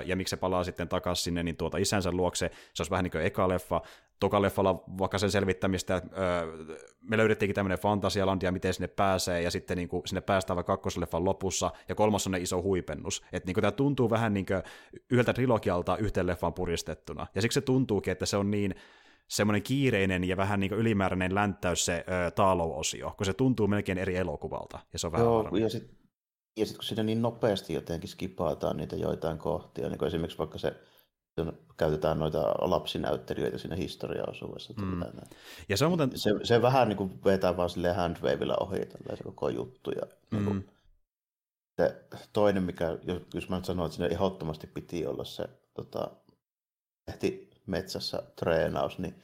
[0.06, 2.52] ja miksi se palaa sitten takaisin sinne niin tuota isänsä luokse.
[2.74, 3.82] Se olisi vähän niin kuin eka leffa
[4.20, 9.52] tokaleffalla vaikka sen selvittämistä, että öö, me löydettiinkin tämmöinen fantasialandi ja miten sinne pääsee, ja
[9.52, 13.24] sitten niin kuin, sinne päästään vaikka kakkosleffan lopussa, ja kolmas on ne iso huipennus.
[13.34, 14.64] Että niin tämä tuntuu vähän niin kuin
[15.10, 17.28] yhdeltä trilogialta yhteen leffaan puristettuna.
[17.36, 18.76] Ja siksi se tuntuukin, että se on niin
[19.28, 24.16] semmoinen kiireinen ja vähän niin ylimääräinen länttäys se ö, Taalo-osio, kun se tuntuu melkein eri
[24.16, 26.00] elokuvalta, ja se on vähän Joo, ja sitten
[26.58, 30.58] ja sit, kun siinä niin nopeasti jotenkin skipataan niitä joitain kohtia, niin kuin esimerkiksi vaikka
[30.58, 30.74] se
[31.78, 34.74] käytetään noita lapsinäyttelijöitä siinä historiaosuudessa.
[34.78, 35.02] Mm.
[35.70, 36.12] Ja se, on muuten...
[36.16, 38.80] se, se vähän niin kuin vetää vaan sille handwavella ohi
[39.16, 39.92] se koko juttu.
[39.92, 40.38] Ja, mm.
[40.38, 40.70] niin kuin,
[41.78, 42.98] se toinen, mikä,
[43.34, 46.12] jos mä nyt sanon, että siinä ehdottomasti piti olla se tota,
[47.08, 49.16] ehti metsässä treenaus, niin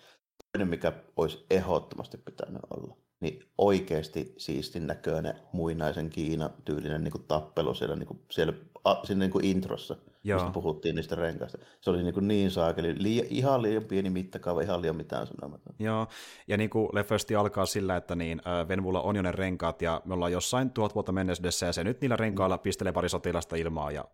[0.51, 7.23] toinen, mikä olisi ehdottomasti pitänyt olla, niin oikeasti siistin näköinen muinaisen Kiinan tyylinen niin kuin
[7.27, 8.53] tappelu siellä, niin kuin, siellä
[8.83, 9.95] a, siinä niin kuin introssa–
[10.25, 10.39] Joo.
[10.39, 11.57] mistä puhuttiin niistä renkaista.
[11.81, 15.73] Se oli niin, kuin niin saakeli, liian, ihan liian pieni mittakaava, ihan liian mitään sanomatta.
[15.79, 16.07] Joo,
[16.47, 20.13] ja niin kuin leffasti alkaa sillä, että niin, Venvulla on jo ne renkaat, ja me
[20.13, 24.05] ollaan jossain tuhat vuotta menneisyydessä, ja se nyt niillä renkailla pistelee pari sotilasta ilmaa, ja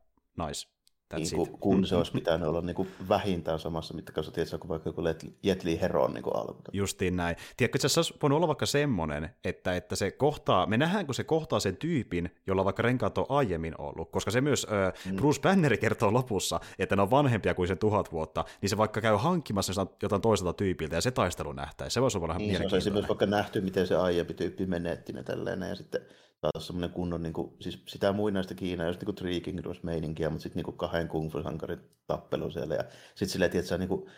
[0.47, 0.67] nice.
[1.11, 4.69] That's niin kuin, kun se olisi pitänyt olla niin kuin vähintään samassa mittakaavassa, tietysti kuin
[4.69, 5.01] vaikka joku
[5.43, 6.61] Jet Li Heron niin alku.
[6.73, 7.35] Justiin näin.
[7.57, 11.23] Tiedätkö, se olisi voinut olla vaikka semmoinen, että, että se kohtaa, me nähdään, kun se
[11.23, 15.77] kohtaa sen tyypin, jolla vaikka renkaat on aiemmin ollut, koska se myös äh, Bruce Banneri
[15.77, 19.87] kertoo lopussa, että ne on vanhempia kuin se tuhat vuotta, niin se vaikka käy hankkimassa
[20.01, 21.93] jotain toiselta tyypiltä ja se taistelu nähtäisi.
[21.93, 25.23] Se voisi olla vähän niin, Se olisi vaikka nähty, miten se aiempi tyyppi menetti ne
[25.23, 26.01] tälleen, ja sitten
[26.41, 30.63] taas semmoinen kunnon, niin kuin, siis sitä muinaista Kiinaa, just niin Three Kingdoms-meininkiä, mutta sitten
[30.63, 32.75] niin kahden kung fu-sankarin tappelu siellä.
[32.75, 32.83] Ja
[33.15, 34.09] sitten silleen, että niin kuin,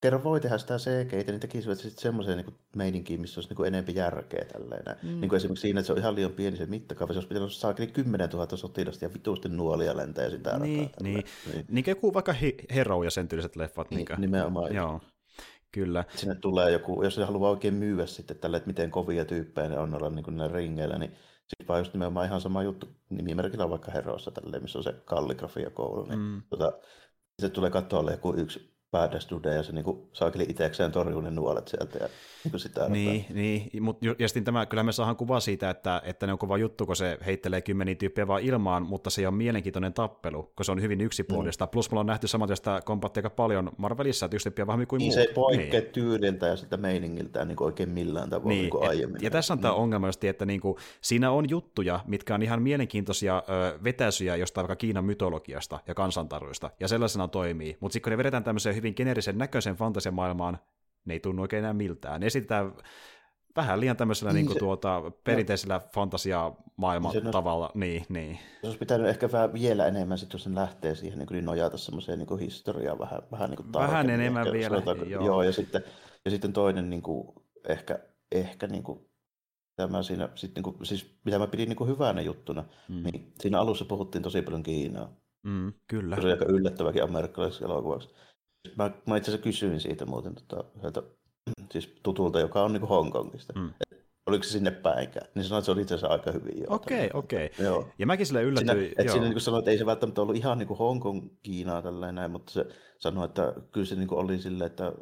[0.00, 3.94] kerran voi tehdä sitä CG, niin tekisivät sitten semmoiseen niin meininkiin, missä olisi niin enemmän
[3.94, 4.96] järkeä tälleen.
[5.02, 5.20] Mm.
[5.20, 7.52] Niin kuin esimerkiksi siinä, että se on ihan liian pieni se mittakaava, se olisi pitänyt
[7.52, 11.24] saada 10 000 sotilasta ja vituusti nuolia lentää ja sitä niin, rataa, niin.
[11.54, 11.66] niin.
[11.68, 11.84] niin.
[11.86, 12.34] joku vaikka
[12.74, 13.90] Hero ja sen tyyliset leffat.
[13.90, 14.74] Niin, niin nimenomaan.
[14.74, 15.00] Joo.
[15.72, 16.04] Kyllä.
[16.14, 19.78] Sinne tulee joku, jos se haluaa oikein myyä sitten tälle, että miten kovia tyyppejä ne
[19.78, 21.12] on olla niin kuin ringeillä, niin
[21.48, 26.04] sitten vaan just nimenomaan ihan sama juttu nimimerkillä vaikka Herossa, tälleen, missä on se kalligrafiakoulu.
[26.04, 26.42] Niin, mm.
[26.50, 26.72] tota,
[27.38, 31.68] se tulee katsoa joku yksi badass dude ja se niin saakeli itsekseen torjuu ne nuolet
[31.68, 31.98] sieltä.
[31.98, 32.08] Ja,
[32.44, 36.02] niin, kuin sitä niin, niin, mutta ja sitten tämä, kyllä me saadaan kuva siitä, että,
[36.04, 39.34] että ne on kova juttu, kun se heittelee kymmeniä tyyppejä vaan ilmaan, mutta se on
[39.34, 41.64] mielenkiintoinen tappelu, kun se on hyvin yksipuolista.
[41.64, 41.70] Mm.
[41.70, 45.06] Plus mulla on nähty samanlaista kombattia aika paljon Marvelissa, että yksi tyyppiä vähän kuin niin
[45.06, 45.14] muut.
[45.14, 45.92] Se ei poikkea niin.
[45.92, 48.60] tyyliltä ja sitä meiningiltään niin oikein millään tavalla niin.
[48.60, 49.22] niin kuin aiemmin.
[49.22, 49.80] Ja tässä on tämä mm.
[49.80, 54.62] ongelma just, että niin kuin, siinä on juttuja, mitkä on ihan mielenkiintoisia ö, vetäisyjä jostain
[54.68, 57.76] vaikka Kiinan mytologiasta ja kansantaruista, ja sellaisena toimii.
[57.80, 60.58] Mutta sitten kun ne vedetään tämmöiseen hyvin geneerisen näköisen fantasiamaailmaan,
[61.04, 62.20] ne ei tunnu oikein enää miltään.
[62.20, 62.72] Ne esitetään
[63.56, 67.70] vähän liian tämmöisellä niin, niin se, tuota, perinteisellä no, fantasiamaailman niin tavalla.
[67.74, 68.38] Niin, niin.
[68.60, 71.78] Se olisi pitänyt ehkä vähän vielä enemmän, sit, jos sen lähtee siihen niin, niin nojata
[71.78, 74.80] semmoiseen niin historiaan vähän, vähän, niin kuin vähän enemmän ehkä, vielä.
[74.80, 75.26] Sanotaan, joo.
[75.26, 75.42] joo.
[75.42, 75.82] ja, sitten,
[76.24, 77.28] ja sitten toinen niin kuin,
[77.68, 77.98] ehkä,
[78.32, 79.10] ehkä niin kuin,
[79.76, 83.02] tämä siinä, sit, niin kuin, siis, mitä mä pidin niin kuin hyvänä juttuna, mm.
[83.02, 85.16] niin siinä alussa puhuttiin tosi paljon Kiinaa.
[85.42, 86.16] Mm, kyllä.
[86.16, 88.08] Se oli aika yllättäväkin amerikkalaisessa elokuvaksi.
[88.76, 91.02] Mä, mä itse asiassa kysyin siitä muuten tota, yhdeltä
[91.72, 93.52] siis tutulta, joka on niin Hongkongista.
[93.58, 93.70] Mm.
[94.26, 96.72] oliko se sinne päinkään, niin sanoin, että se oli itse asiassa aika hyvin.
[96.72, 97.46] Okei, okay, okei.
[97.46, 97.66] Okay.
[97.66, 97.88] Joo.
[97.98, 98.78] Ja mäkin sille yllätyin.
[98.78, 101.82] Siinä, että siinä niin sanoin, että ei se välttämättä ollut ihan niin kuin Hongkong Kiinaa
[101.82, 102.66] tällainen, mutta se
[102.98, 104.92] sanoi, että kyllä se niin kuin oli silleen, että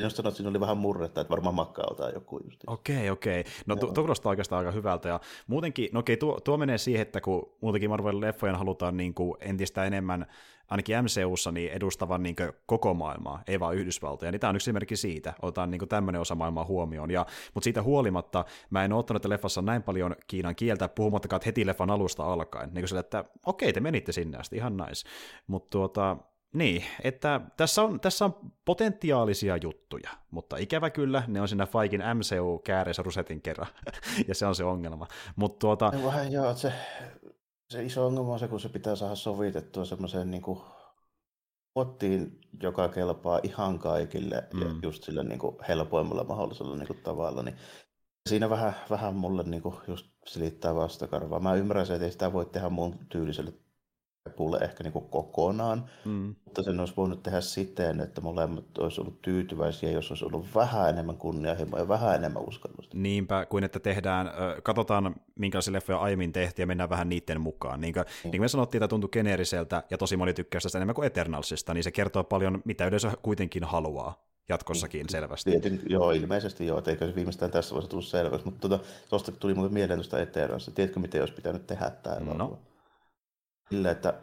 [0.00, 2.60] Jos sanoit, että siinä oli vähän murretta, että varmaan makkaa joku just.
[2.66, 3.44] Okei, okei.
[3.66, 5.08] No tuo kuulostaa oikeastaan aika hyvältä.
[5.08, 9.34] Ja muutenkin, no okei, tuo, tuo menee siihen, että kun muutenkin Marvel-leffojen halutaan niin kuin
[9.40, 10.26] entistä enemmän
[10.70, 14.32] ainakin MCUssa niin edustavan niin koko maailmaa, ei vaan Yhdysvaltoja.
[14.32, 17.10] Niin tämä on yksi esimerkki siitä, otetaan niin tämmöinen osa maailmaa huomioon.
[17.10, 21.66] Ja, mutta siitä huolimatta mä en ottanut, että leffassa näin paljon Kiinan kieltä, puhumattakaan heti
[21.66, 22.68] leffan alusta alkaen.
[22.68, 25.08] Niin kuin sille, että okei, te menitte sinne asti, ihan nice.
[25.46, 26.16] Mutta tuota,
[26.52, 32.00] niin, että tässä on, tässä on potentiaalisia juttuja, mutta ikävä kyllä, ne on siinä Faikin
[32.14, 33.68] MCU-kääreissä rusetin kerran,
[34.28, 35.06] ja se on se ongelma.
[35.36, 35.92] Mutta tuota...
[36.04, 36.72] Vähän joo, se,
[37.70, 40.60] se iso ongelma on se, kun se pitää saada sovitettua semmoiseen niin kuin
[41.74, 44.62] pottiin, joka kelpaa ihan kaikille mm.
[44.62, 47.56] ja just sillä niin kuin helpoimmalla mahdollisella niin kuin tavalla, niin
[48.28, 51.40] siinä vähän, vähän mulle niin kuin just silittää vastakarvaa.
[51.40, 53.52] Mä ymmärrän että ei sitä voi tehdä mun tyyliselle
[54.28, 56.34] pulle ehkä niin kuin kokonaan, mm.
[56.44, 60.88] mutta sen olisi voinut tehdä siten, että molemmat olisi ollut tyytyväisiä, jos olisi ollut vähän
[60.88, 62.98] enemmän kunnianhimoa ja vähän enemmän uskallusta.
[62.98, 64.30] Niinpä, kuin että tehdään,
[64.62, 67.80] katsotaan minkälaisia leffoja aiemmin tehtiin ja mennään vähän niiden mukaan.
[67.80, 68.10] Niin kuin, mm.
[68.24, 71.74] niin kuin me sanottiin, että tuntui geneeriseltä ja tosi moni tykkää sitä enemmän kuin Eternalsista,
[71.74, 75.08] niin se kertoo paljon, mitä yleisö kuitenkin haluaa jatkossakin mm.
[75.10, 75.50] selvästi.
[75.50, 79.54] Tietyn, joo, ilmeisesti joo, eikö se viimeistään tässä vaiheessa tullut selväksi, mutta tuota, tuosta tuli
[79.54, 80.70] mulle mieleen tuosta Eternalista.
[80.70, 82.58] Tiedätkö, miten olisi pitänyt tehdä tämä no.
[83.70, 84.14] Sillä, että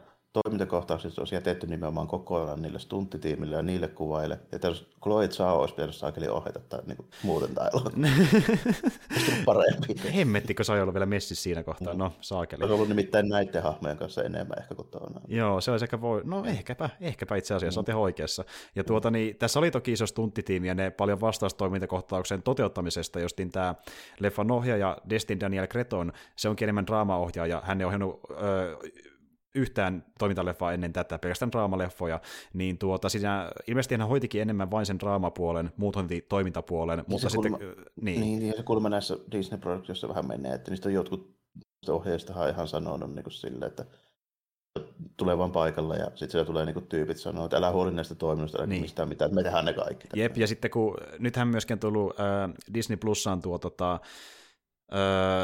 [0.44, 4.40] toimintakohtaukset olisi jätetty nimenomaan kokonaan niille stunttitiimille ja niille kuvaille.
[4.52, 7.70] Että jos Chloe Zhao olisi pitänyt saakeli ohjata tai niin kuin, muuten tai
[9.46, 10.14] parempi.
[10.16, 11.94] Hemmettikö sai olla vielä messissä siinä kohtaa?
[11.94, 12.64] No, saakeli.
[12.64, 15.22] Olisi ollut nimittäin näiden hahmojen kanssa enemmän ehkä kuin tuona.
[15.28, 16.22] Joo, se olisi ehkä voi...
[16.24, 17.96] No ehkäpä, ehkäpä itse asiassa, mm.
[17.96, 18.46] oikeassa.
[18.76, 23.76] Ja tuota, niin, tässä oli toki iso stunttitiimi ja ne paljon vastaustoimintakohtauksen toteuttamisesta, jostin tämä
[24.20, 28.76] leffan ohjaaja Destin Daniel Creton, se onkin enemmän draamaohjaaja, hän ei ohjannut öö,
[29.56, 32.22] yhtään toimintaleffaa ennen tätä, pelkästään draamaleffoja,
[32.54, 37.30] niin tuota, siinä ilmeisesti hän hoitikin enemmän vain sen draamapuolen, muut hoiti toimintapuolen, ja mutta
[37.30, 37.52] sitten...
[37.52, 38.22] Kulma, niin.
[38.22, 41.36] niin, se kulma näissä Disney-produktioissa vähän menee, että niistä on jotkut
[41.90, 43.86] ohjeista ihan sanonut niin kuin sille, että
[45.18, 48.58] tulee vaan paikalla ja sitten siellä tulee niinku tyypit sanoo, että älä huoli näistä toiminnoista,
[48.58, 48.82] älä niin.
[48.82, 50.08] mistään mitään, me tehdään ne kaikki.
[50.16, 54.00] Jep, ja sitten kun nythän myöskin on tullut äh, Disney Plusaan tuo tota,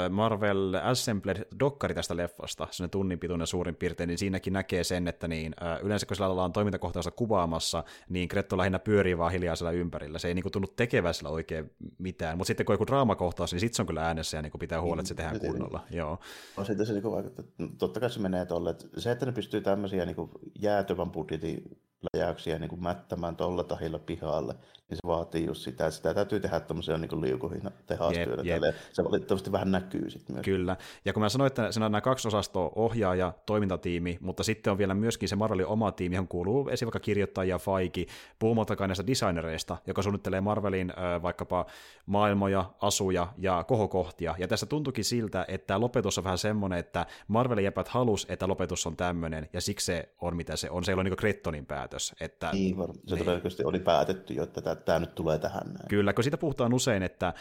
[0.09, 5.27] Marvel Assembled dokkari tästä leffasta, se tunnin pituinen suurin piirtein, niin siinäkin näkee sen, että
[5.27, 10.19] niin, yleensä kun sillä ollaan toimintakohtausta kuvaamassa, niin Gretto lähinnä pyörii vaan hiljaa siellä ympärillä.
[10.19, 13.59] Se ei niin kuin, tunnu tekevä sillä oikein mitään, mutta sitten kun joku draamakohtaus, niin
[13.59, 15.83] sitten se on kyllä äänessä ja niin kuin, pitää huolella, että se tehdään kunnolla.
[15.91, 16.19] Joo.
[16.57, 17.45] On sitten se niin vaikuttaa,
[17.77, 20.29] totta kai se menee tolle, että se, että ne pystyy tämmöisiä niin
[20.59, 21.77] jäätyvän budjetin
[22.13, 26.39] läjäyksiä niin kuin mättämään tuolla tahilla pihalle, niin se vaatii just sitä, että sitä täytyy
[26.39, 28.43] tehdä tämmöisiä niin liukuhina tehastyötä.
[28.45, 28.75] Yep, yep.
[28.93, 30.45] Se valitettavasti vähän näkyy sitten myös.
[30.45, 34.71] Kyllä, ja kun mä sanoin, että siinä on nämä kaksi osastoa, ohjaaja, toimintatiimi, mutta sitten
[34.71, 38.07] on vielä myöskin se Marvelin oma tiimi, johon kuuluu esimerkiksi vaikka kirjoittajia, Faiki,
[38.39, 41.65] puhumattakaan näistä designereista, joka suunnittelee Marvelin äh, vaikkapa
[42.05, 44.35] maailmoja, asuja ja kohokohtia.
[44.37, 48.87] Ja tässä tuntukin siltä, että lopetus on vähän semmoinen, että Marvelin jäpät halus, että lopetus
[48.87, 50.83] on tämmöinen, ja siksi se on mitä se on.
[50.83, 52.15] Se ei ole niin Krettonin päätös.
[52.19, 53.19] Että, niin, se niin.
[53.19, 55.87] todennäköisesti oli päätetty jo, että tämä nyt tulee tähän näin.
[55.89, 57.33] Kyllä, kun siitä puhutaan usein, että,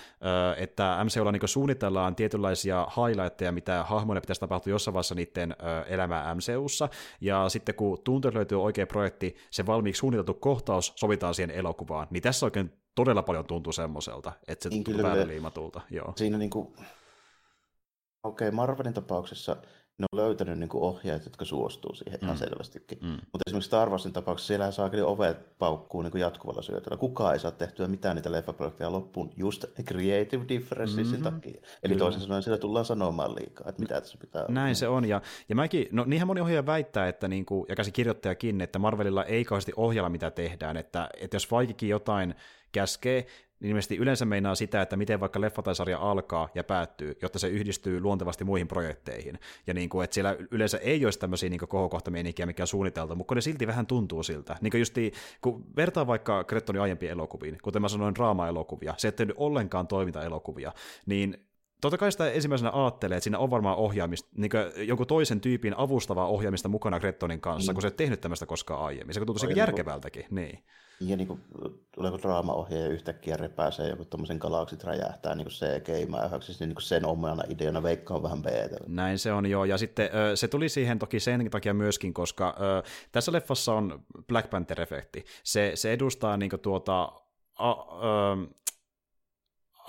[0.56, 6.88] että MCUlla niin suunnitellaan tietynlaisia highlightteja, mitä hahmoille pitäisi tapahtua jossain vaiheessa niiden elämää MCUssa,
[7.20, 12.22] ja sitten kun tuntuu löytyy oikea projekti, se valmiiksi suunniteltu kohtaus sovitaan siihen elokuvaan, niin
[12.22, 15.80] tässä oikein todella paljon tuntuu semmoiselta, että se niin tuntuu päälle liimatulta.
[15.90, 16.12] Joo.
[16.16, 16.66] Siinä niin kuin...
[18.22, 19.56] Okei, okay, Marvelin tapauksessa
[20.00, 22.24] ne on löytänyt niin kuin ohjaajat, jotka suostuu siihen mm.
[22.24, 22.98] ihan selvästikin.
[23.02, 23.08] Mm.
[23.08, 26.96] Mutta esimerkiksi Star Warsin tapauksessa siellä saa kyllä ovet paukkuu niin kuin jatkuvalla syötöllä.
[26.96, 31.22] Kukaan ei saa tehtyä mitään niitä leffaprojekteja loppuun just creative differencesin mm-hmm.
[31.22, 31.60] takia.
[31.82, 31.98] Eli kyllä.
[31.98, 34.54] toisin sanoen siellä tullaan sanomaan liikaa, että mitä tässä pitää olla.
[34.54, 35.04] Näin se on.
[35.04, 39.24] Ja, ja mäkin, no niinhän moni ohjaaja väittää, että niin kuin, ja käsikirjoittajakin, että Marvelilla
[39.24, 40.76] ei kauheasti ohjalla mitä tehdään.
[40.76, 42.34] Että, että jos Faikikin jotain
[42.72, 43.26] käskee,
[43.60, 47.38] niin ilmeisesti yleensä meinaa sitä, että miten vaikka leffa tai sarja alkaa ja päättyy, jotta
[47.38, 49.38] se yhdistyy luontevasti muihin projekteihin.
[49.66, 53.34] Ja niin kuin, että siellä yleensä ei olisi tämmöisiä niin kohokohtamieninkiä, mikä on suunniteltu, mutta
[53.34, 54.56] ne silti vähän tuntuu siltä.
[54.60, 59.26] Niin kuin justi, kun vertaa vaikka Krettonin aiempiin elokuviin, kuten mä sanoin draama-elokuvia, se ei
[59.36, 60.72] ollenkaan toiminta-elokuvia,
[61.06, 61.49] niin
[61.80, 64.50] Totta kai sitä ensimmäisenä ajattelee, että siinä on varmaan ohjaamista, niin
[64.86, 67.74] jonkun toisen tyypin avustavaa ohjaamista mukana Krettonin kanssa, mm.
[67.74, 69.14] kun se ei tehnyt tämmöistä koskaan aiemmin.
[69.14, 70.24] Se tuntuu järkevältäkin.
[70.30, 70.64] Niin.
[71.00, 71.40] Ja niin kuin,
[71.94, 77.82] tuleeko draamaohjaaja yhtäkkiä repäisee joku tuommoisen galaksit räjähtää niin CGI-mäyhäksi, niin, niin sen omana ideana
[77.82, 78.76] veikka on vähän beetä.
[78.86, 82.56] Näin se on joo, ja sitten se tuli siihen toki sen takia myöskin, koska
[83.12, 85.24] tässä leffassa on Black Panther-efekti.
[85.44, 87.12] Se, se edustaa niin tuota,
[87.58, 88.36] a, a,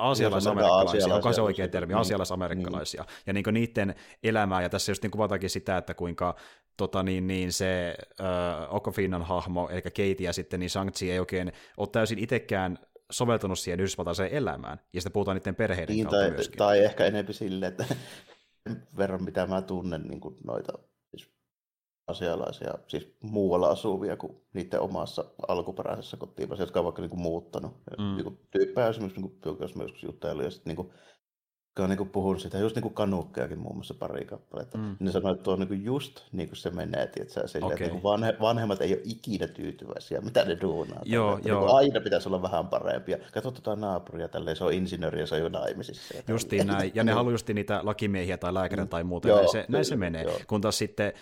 [0.01, 3.23] aasialaisamerikkalaisia, onko se oikea termi, aasialaisamerikkalaisia, niin.
[3.27, 6.35] ja niin niiden elämää, ja tässä just niin kuvataankin sitä, että kuinka
[6.77, 11.51] tota, niin, niin se äh, Okofinan hahmo, eli Katie ja sitten niin shang ei oikein
[11.77, 12.77] ole täysin itsekään
[13.11, 16.57] soveltunut siihen yhdysvaltaiseen elämään, ja sitten puhutaan niiden perheiden niin, kautta tai, myöskin.
[16.57, 17.85] Tai ehkä enemmän silleen, että
[18.97, 20.73] verran mitä mä tunnen niin kuin noita
[22.12, 27.72] asialaisia, siis muualla asuvia kuin niiden omassa alkuperäisessä kotimaassa, jotka on vaikka niin kuin muuttanut.
[27.97, 28.16] Mm.
[28.16, 30.93] Niin tyyppejä esimerkiksi, niin kuin, jos mä joskus juttelin, ja sitten niin kuin,
[31.72, 34.78] jotka on niin puhunut sitä, just niin kuin kanukkeakin muun muassa pari kappaletta.
[34.78, 34.95] Mm.
[34.99, 37.72] Ne sanoo, että tuo on niin just niin kuin se menee, että, okay.
[37.72, 41.01] että niin vanhe, vanhemmat ei ole ikinä tyytyväisiä, mitä ne duunaa.
[41.05, 41.65] Joo, että joo.
[41.65, 43.17] Niin aina pitäisi olla vähän parempia.
[43.34, 46.17] Katso tuota naapuria, tälleen se on insinööri ja se on jo naimisissa.
[46.17, 48.89] Ja Justiin näin, ja ne haluaa just niitä lakimiehiä tai lääkärin mm.
[48.89, 50.24] tai muuta, joo, näin, se, näin se menee.
[50.24, 50.39] Joo.
[50.47, 51.13] Kun taas sitten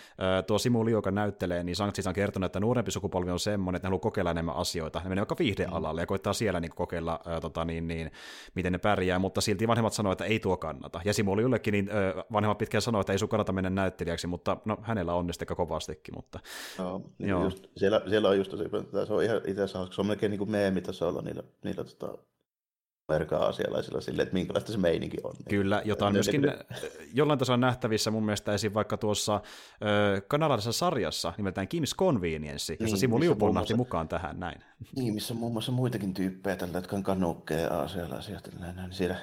[0.48, 3.88] tuo Simu Liu, joka näyttelee, niin Sanktsis on kertonut, että nuorempi sukupolvi on semmoinen, että
[3.88, 5.00] ne haluaa kokeilla enemmän asioita.
[5.00, 8.12] Ne menee vaikka viihdealalle ja koittaa siellä niin kokeilla, äh, tota, niin, niin,
[8.56, 11.02] miten ne pärjää, mutta silti vanhemmat sanoo, että ei tuo kannata.
[11.06, 14.58] Ja Simo Liullekin niin ö, vanhemmat pitkään sanoi, että ei sun kannata mennä näyttelijäksi, mutta
[14.66, 16.16] no, hänellä onnesti aika kovastikin.
[16.16, 16.40] Mutta,
[16.78, 17.44] no, niin joo.
[17.44, 18.64] Just, siellä, siellä, on just tosi,
[19.08, 22.18] se on ihan itse asiassa, se on melkein niin kuin meemitasolla niillä, niillä tota,
[23.10, 25.34] amerikka-asialaisilla sille, että minkälaista se meininki on.
[25.50, 26.42] Kyllä, jota on myöskin
[27.14, 28.74] jollain tasolla nähtävissä mun mielestä esim.
[28.74, 29.42] vaikka tuossa
[30.16, 34.62] ö, kanalaisessa sarjassa nimeltään Kim's Convenience, jossa niin, Simu Liupol muassa, mukaan tähän näin.
[34.96, 39.16] Niin, missä on muun muassa muitakin tyyppejä tällä, jotka on kanukkeja aasialaisia, niin siellä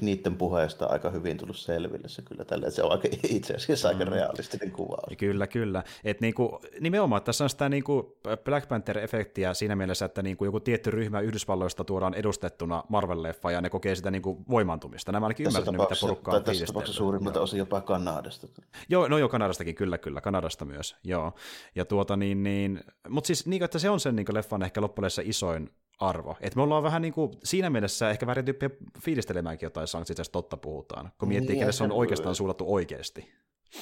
[0.00, 4.04] niiden puheesta aika hyvin tullut selville se kyllä tällä, se on aika, itse asiassa aika
[4.04, 4.10] mm.
[4.10, 4.96] realistinen kuva.
[5.18, 5.82] Kyllä, kyllä.
[6.04, 10.90] Et niinku, nimenomaan tässä on sitä niinku Black Panther-efektiä siinä mielessä, että niinku joku tietty
[10.90, 15.12] ryhmä Yhdysvalloista tuodaan edustettuna Marvel-leffa ja ne kokee sitä niinku voimantumista.
[15.12, 18.46] Nämä ainakin ymmärtänyt, mitä porukkaa on Tässä tapauksessa suurimmalta osin jopa Kanadasta.
[18.88, 21.32] Joo, no joo, Kanadastakin, kyllä, kyllä, Kanadasta myös, joo.
[21.74, 25.10] Ja tuota niin, niin mutta siis niin, että se on sen niin leffan ehkä loppujen
[25.24, 25.70] isoin
[26.08, 26.36] arvo.
[26.40, 28.70] Et me ollaan vähän niin kuin siinä mielessä ehkä väärin tyyppiä
[29.04, 33.32] fiilistelemäänkin jotain sanktioita, jos totta puhutaan, kun miettii, niin, kelle se on oikeastaan suunnattu oikeasti.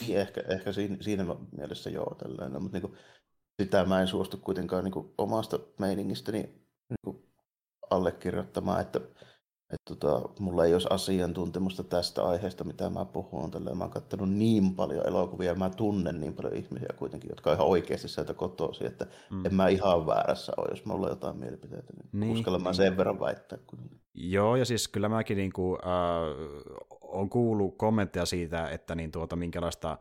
[0.00, 2.98] Niin, ehkä, ehkä siinä, siinä mielessä joo, tällainen, mutta niin kuin,
[3.62, 6.42] sitä mä en suostu kuitenkaan niin kuin omasta meiningistäni
[6.88, 7.32] niin kuin
[7.90, 9.00] allekirjoittamaan, että
[9.72, 13.50] että tota, mulla ei olisi asiantuntemusta tästä aiheesta, mitä mä puhun.
[13.50, 17.50] Tällä mä oon katsonut niin paljon elokuvia ja mä tunnen niin paljon ihmisiä kuitenkin, jotka
[17.50, 19.46] on ihan oikeasti sieltä kotoisin, että mm.
[19.46, 21.92] en mä ihan väärässä ole, jos mulla on jotain mielipiteitä.
[21.92, 22.74] Niin, niin uskallan niin.
[22.74, 23.58] sen verran väittää.
[23.66, 24.00] Kuitenkin.
[24.14, 29.36] Joo, ja siis kyllä mäkin niin kuin, äh, on kuullut kommentteja siitä, että niin tuota,
[29.36, 29.98] minkälaista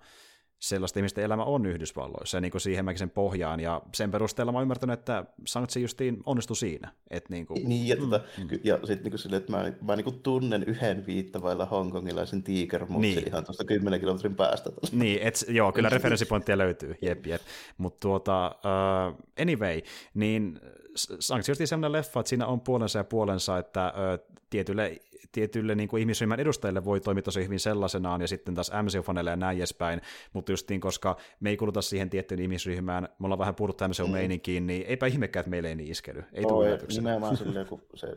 [0.62, 4.52] sellaista ihmisten elämä on Yhdysvalloissa, ja niin kuin siihen mäkin sen pohjaan, ja sen perusteella
[4.52, 6.92] mä oon ymmärtänyt, että Sanktsi justiin onnistui siinä.
[7.10, 8.60] Että niin, kuin, niin, ja, mm, tota, mm.
[8.64, 12.44] ja sitten niin sille, että mä, mä niin kuin tunnen yhden viittavailla hongkongilaisen
[12.88, 13.28] mutta niin.
[13.28, 14.70] ihan tuosta 10 kilometrin päästä.
[14.92, 17.42] Niin, et, joo, kyllä referenssipointtia löytyy, jep, jep.
[17.78, 19.82] Mutta tuota, uh, anyway,
[20.14, 20.60] niin
[20.96, 25.00] Sanktsi justiin sellainen leffa, että siinä on puolensa ja puolensa, että uh, tietylle
[25.32, 29.36] tietylle niin kuin ihmisryhmän edustajille voi toimia tosi hyvin sellaisenaan, ja sitten taas MCU-faneille ja
[29.36, 30.02] näin edespäin,
[30.34, 34.86] mutta justiin koska me ei kuluta siihen tiettyyn ihmisryhmään, me ollaan vähän puhuttu MCU-meininkiin, niin
[34.88, 36.24] eipä ihmekään, että meille ei niin iskely.
[36.34, 37.02] Ei tule yllätyksenä.
[37.10, 38.16] Nimenomaan silleen, kun se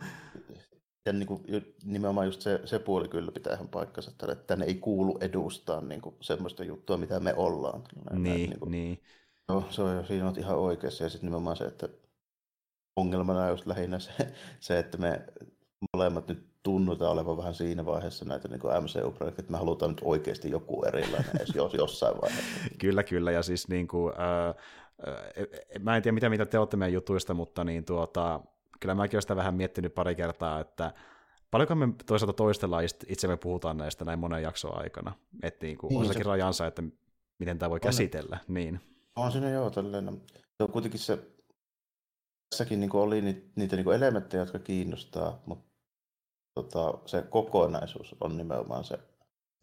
[1.07, 1.45] ja niin kuin,
[1.85, 6.01] nimenomaan just se, se puoli kyllä pitää ihan paikkansa, että tänne ei kuulu edustaa niin
[6.01, 7.83] kuin semmoista juttua, mitä me ollaan.
[8.11, 9.03] Näin, niin, niin, kuin, niin.
[9.49, 11.89] No, se on jo siinä on ihan oikeassa, ja sitten nimenomaan se, että
[12.97, 14.13] ongelmana on just lähinnä se,
[14.61, 15.27] se, että me
[15.93, 20.51] molemmat nyt tunnutaan olevan vähän siinä vaiheessa näitä niin MCU-projekteja, että me halutaan nyt oikeasti
[20.51, 22.61] joku erilainen edes jos, jossain vaiheessa.
[22.81, 24.55] kyllä, kyllä, ja siis niin kuin, äh,
[25.81, 28.41] mä en tiedä mitä, mitä te olette meidän jutuista, mutta niin tuota,
[28.81, 30.93] kyllä mäkin olen sitä vähän miettinyt pari kertaa, että
[31.51, 35.13] paljonko me toisaalta toistellaan itsemme puhutaan näistä näin monen jakson aikana,
[35.43, 36.23] että niin kuin, niin, on se...
[36.23, 36.83] rajansa, että
[37.39, 38.39] miten tämä voi on, käsitellä.
[38.49, 38.81] Niin.
[39.17, 40.23] On siinä joo, tällainen.
[40.33, 41.19] Se on kuitenkin se,
[42.51, 45.74] tässäkin niin oli niitä, niitä niin elementtejä, jotka kiinnostaa, mutta
[46.55, 48.99] tota, se kokonaisuus on nimenomaan se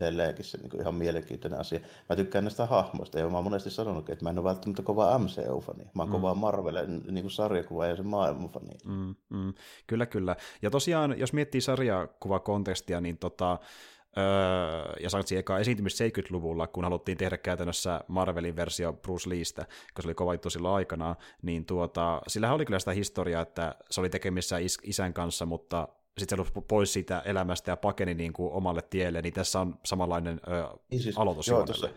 [0.02, 1.80] edelleenkin se niin ihan mielenkiintoinen asia.
[2.10, 5.20] Mä tykkään näistä hahmoista, ja mä oon monesti sanonut, että mä en ole välttämättä kova
[5.20, 5.84] MCU-fani.
[5.84, 6.12] Mä oon mm.
[6.12, 8.74] kova Marvelin niin sarjakuva ja se maailmanfani.
[8.86, 9.54] Mm, mm.
[9.88, 10.36] Kyllä, kyllä.
[10.62, 13.60] Ja tosiaan, jos miettii sarjakuvakontekstia, niin tota,
[14.18, 20.02] Öö, ja Sanktsi eka esiintymistä 70-luvulla, kun haluttiin tehdä käytännössä Marvelin versio Bruce Leestä, koska
[20.02, 24.02] se oli kova juttu silloin aikana, niin tuota, sillähän oli kyllä sitä historiaa, että se
[24.02, 25.88] oli tekemissä is- isän kanssa, mutta
[26.18, 30.42] sitten se pois siitä elämästä ja pakeni niin kuin omalle tielle, niin tässä on samanlainen
[30.48, 31.90] ö, niin siis, aloitus joo, tuossa,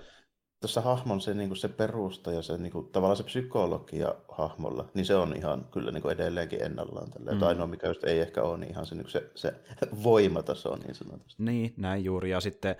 [0.60, 4.90] tuossa hahmon se, niin kuin se perusta ja se niin kuin, tavallaan se psykologia hahmolla,
[4.94, 7.10] niin se on ihan kyllä niin kuin edelleenkin ennallaan.
[7.10, 7.32] Tällä.
[7.32, 7.42] Mm.
[7.42, 9.54] ainoa, mikä just ei ehkä ole, niin ihan se, niin se, se
[10.04, 11.42] voimataso niin sanotusti.
[11.42, 12.30] Niin, näin juuri.
[12.30, 12.76] Ja sitten,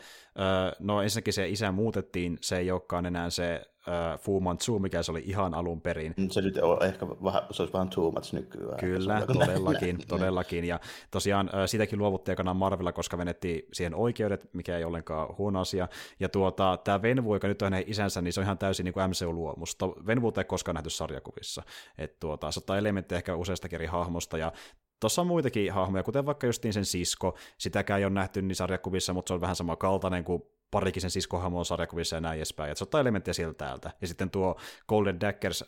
[0.79, 5.11] no ensinnäkin se isä muutettiin, se ei olekaan enää se äh, Fu Manchu, mikä se
[5.11, 6.15] oli ihan alun perin.
[6.31, 8.77] Se nyt on ehkä vähän, se olisi vähän too much nykyään.
[8.77, 10.65] Kyllä, todellakin, todellakin.
[10.65, 10.81] Ja
[11.11, 15.89] tosiaan äh, sitäkin luovutti aikanaan Marvella, koska venettiin siihen oikeudet, mikä ei ollenkaan huono asia.
[16.21, 19.11] Ja tuota, tämä Venvu, joka nyt on hänen isänsä, niin se on ihan täysin niin
[19.11, 19.79] MCU-luomus.
[20.07, 21.63] Venvuuta ei koskaan nähty sarjakuvissa.
[21.99, 24.53] Että tuota, se ottaa elementtejä ehkä useasta eri hahmosta, ja
[25.01, 29.13] Tuossa on muitakin hahmoja, kuten vaikka justiin sen sisko, sitäkään ei ole nähty niin sarjakuvissa,
[29.13, 30.43] mutta se on vähän sama kaltainen kuin
[30.75, 32.71] parikin sen siskohahmo sarjakuvissa ja näin edespäin.
[32.71, 33.91] Et se ottaa elementtejä sieltä täältä.
[34.01, 34.57] Ja sitten tuo
[34.89, 35.65] Golden Daggers,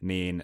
[0.00, 0.42] niin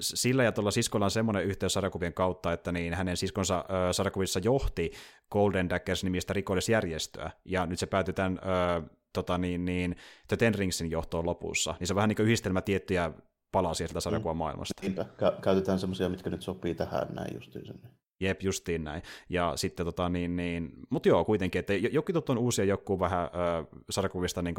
[0.00, 4.40] sillä ja tuolla siskolla on semmoinen yhteys sarjakuvien kautta, että niin hänen siskonsa äh, sarjakuvissa
[4.42, 4.92] johti
[5.30, 9.96] Golden Daggers-nimistä rikollisjärjestöä, ja nyt se päätyi tämän äh, tota niin, niin,
[10.28, 11.74] The Ten Ringsin johtoon lopussa.
[11.80, 13.10] Niin se on vähän niin kuin yhdistelmä tiettyjä
[13.52, 14.82] palasia sieltä sarjakuvan maailmasta.
[14.82, 15.06] Niinpä,
[15.42, 17.80] käytetään semmoisia, mitkä nyt sopii tähän näin justiin.
[18.22, 19.02] Jep, justiin näin.
[19.28, 23.66] Ja sitten tota niin, niin mutta joo, kuitenkin, että jokin on uusia, joku vähän äh,
[23.90, 24.54] sarjakuvista niin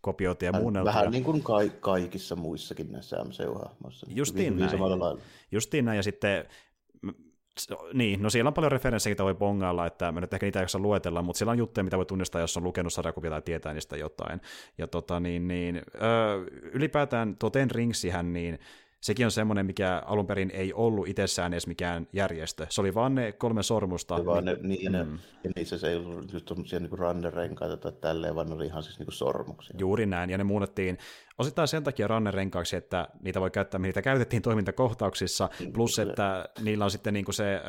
[0.00, 0.94] kopioita ja muunneltuja.
[0.94, 4.06] Vähän niin kuin ka- kaikissa muissakin näissä MCU-hahmoissa.
[4.10, 4.70] Justiin näin.
[5.52, 6.48] Justiin näin, ja sitten
[7.92, 10.62] niin, no siellä on paljon referenssejä, mitä voi bongailla, että mä nyt ehkä niitä ei
[10.62, 13.74] jaksa luetella, mutta siellä on juttuja, mitä voi tunnistaa, jos on lukenut sarjakuvia tai tietää
[13.74, 14.40] niistä jotain.
[14.78, 18.58] Ja tota niin, niin öö, ylipäätään tuo Ten Ringsihän, niin
[19.00, 22.66] sekin on semmoinen, mikä alun perin ei ollut itsessään edes mikään järjestö.
[22.70, 24.16] Se oli vaan ne kolme sormusta.
[24.16, 25.18] Se vaan ne, niin, ne, mm.
[25.44, 28.82] ja niissä se ei ollut just tuollaisia niin rannerenkaita tai tälleen, vaan ne oli ihan
[28.82, 29.76] siis niin sormuksia.
[29.78, 30.98] Juuri näin, ja ne muunnettiin
[31.38, 36.84] osittain sen takia rannerenkaaksi, että niitä voi käyttää, niitä käytettiin toimintakohtauksissa, niin, plus että niillä
[36.84, 37.60] on sitten niin kuin se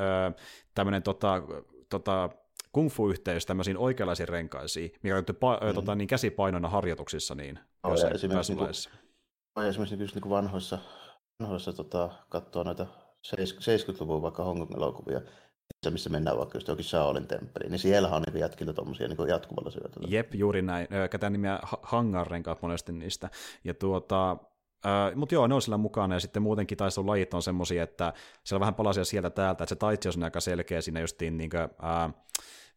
[0.75, 1.43] tämmöinen tota,
[1.89, 2.29] tota,
[2.71, 5.73] kung fu-yhteys tämmöisiin oikeanlaisiin renkaisiin, mikä on pa- mm.
[5.73, 8.57] tota, niin käsipainona harjoituksissa niin, oh, ja esimerkiksi, niin
[9.55, 10.79] kuin, esimerkiksi niin kuin vanhoissa
[11.39, 12.85] vanhoissa tota, katsoa noita
[13.27, 15.21] 70-luvun vaikka Hongkong elokuvia,
[15.89, 19.71] missä mennään vaikka just johonkin Shaolin temppeliin, niin siellä on niin jätkillä tuommoisia niin jatkuvalla
[19.71, 20.07] syötöllä.
[20.11, 20.87] Jep, juuri näin.
[20.87, 23.29] Käytään nimiä hangarrenkaat monesti niistä.
[23.63, 24.37] Ja tuota,
[24.85, 28.13] Uh, mutta joo, ne on sillä mukana, ja sitten muutenkin taistelulajit on semmoisia, että
[28.43, 31.49] siellä on vähän palasia sieltä täältä, että se taitsi on aika selkeä siinä justiin niin
[31.49, 32.13] kuin, uh,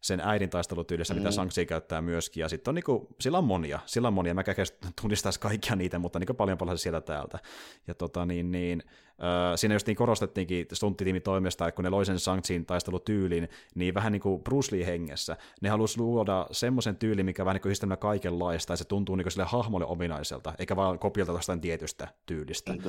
[0.03, 1.17] sen äidin taistelutyylissä, mm.
[1.17, 4.43] mitä Sanksi käyttää myöskin, ja sitten on niinku, sillä on monia, sillä on monia, mä
[5.01, 7.39] tunnistaisi kaikkia niitä, mutta niinku paljon paljon sieltä täältä.
[7.87, 8.83] Ja tota niin, niin
[9.55, 14.11] siinä just niin korostettiinkin stunttitiimin toimesta, että kun ne loi sen Sanksiin taistelutyylin, niin vähän
[14.11, 18.73] niin kuin Bruce Lee hengessä, ne halusi luoda semmoisen tyylin, mikä vähän niin kuin kaikenlaista,
[18.73, 22.71] ja se tuntuu niin kuin sille hahmolle ominaiselta, eikä vaan kopiolta jostain tietystä tyylistä.
[22.73, 22.83] Niin,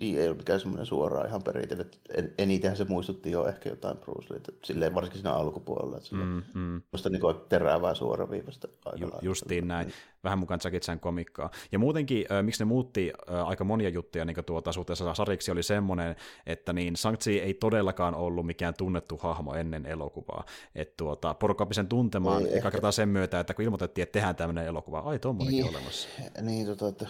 [0.00, 1.90] niin ei ole mikään semmoinen suoraan ihan perinteinen.
[2.16, 5.96] En, enitenhän se muistutti jo ehkä jotain Bruce Lee, silleen varsinkin siinä alkupuolella.
[5.96, 6.82] Että mm, mm.
[6.92, 9.92] Musta niin terävää suoraviivasta Ju, Justiin näin.
[10.24, 11.50] Vähän mukaan Jackie Chan komikkaa.
[11.72, 15.62] Ja muutenkin, äh, miksi ne muutti äh, aika monia juttuja niin tuota, suhteessa sariksi oli
[15.62, 16.16] semmoinen,
[16.46, 20.44] että niin Sanktsi ei todellakaan ollut mikään tunnettu hahmo ennen elokuvaa.
[20.74, 24.36] Että tuota, porukka sen tuntemaan ei, eka kertaa sen myötä, että kun ilmoitettiin, että tehdään
[24.36, 26.08] tämmöinen elokuva, ai tuommoinenkin niin, olemassa.
[26.42, 27.06] Niin, tota, että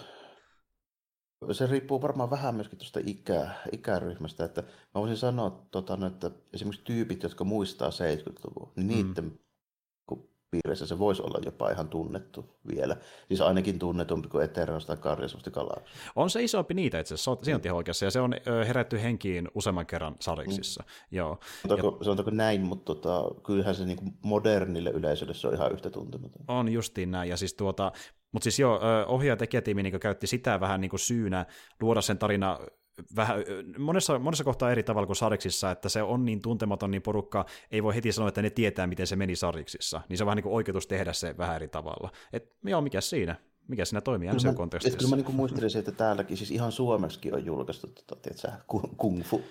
[1.53, 6.85] se riippuu varmaan vähän myöskin tuosta ikä, ikäryhmästä, että mä voisin sanoa, tota, että esimerkiksi
[6.85, 9.39] tyypit, jotka muistaa 70-luvun, niin niiden mm.
[10.51, 12.97] Piirissä se voisi olla jopa ihan tunnettu vielä.
[13.29, 15.41] Siis ainakin tunnetumpi kuin Eternos tai Guardians of
[16.17, 18.35] On se isompi niitä itse asiassa, siinä on ihan oikeassa, ja se on
[18.67, 20.83] herätty henkiin useamman kerran sariksissa.
[20.87, 21.17] Mm.
[21.17, 21.39] Joo.
[21.63, 22.05] Sanotaanko, ja...
[22.05, 26.45] sanotaanko näin, mutta tota, kyllähän se niin modernille yleisölle se on ihan yhtä tuntematon.
[26.49, 27.93] On justiin näin, ja siis tuota,
[28.33, 31.47] mutta siis joo, ohjaaja tekijätiimi niin käytti sitä vähän niin kuin syynä
[31.81, 32.59] luoda sen tarina
[33.17, 33.45] vähän,
[33.79, 37.83] monessa, monessa kohtaa eri tavalla kuin Sariksissa, että se on niin tuntematon, niin porukka ei
[37.83, 40.01] voi heti sanoa, että ne tietää, miten se meni Sariksissa.
[40.09, 42.11] Niin se on vähän niin kuin oikeutus tehdä se vähän eri tavalla.
[42.33, 43.37] Et joo, mikä siinä?
[43.69, 44.99] Mikä siinä toimii MCU-kontekstissa?
[44.99, 48.49] Kyllä mä niin muistelisin, että täälläkin, siis ihan Suomessakin on julkaistu tota, tiedätkö,
[48.97, 49.43] kung fu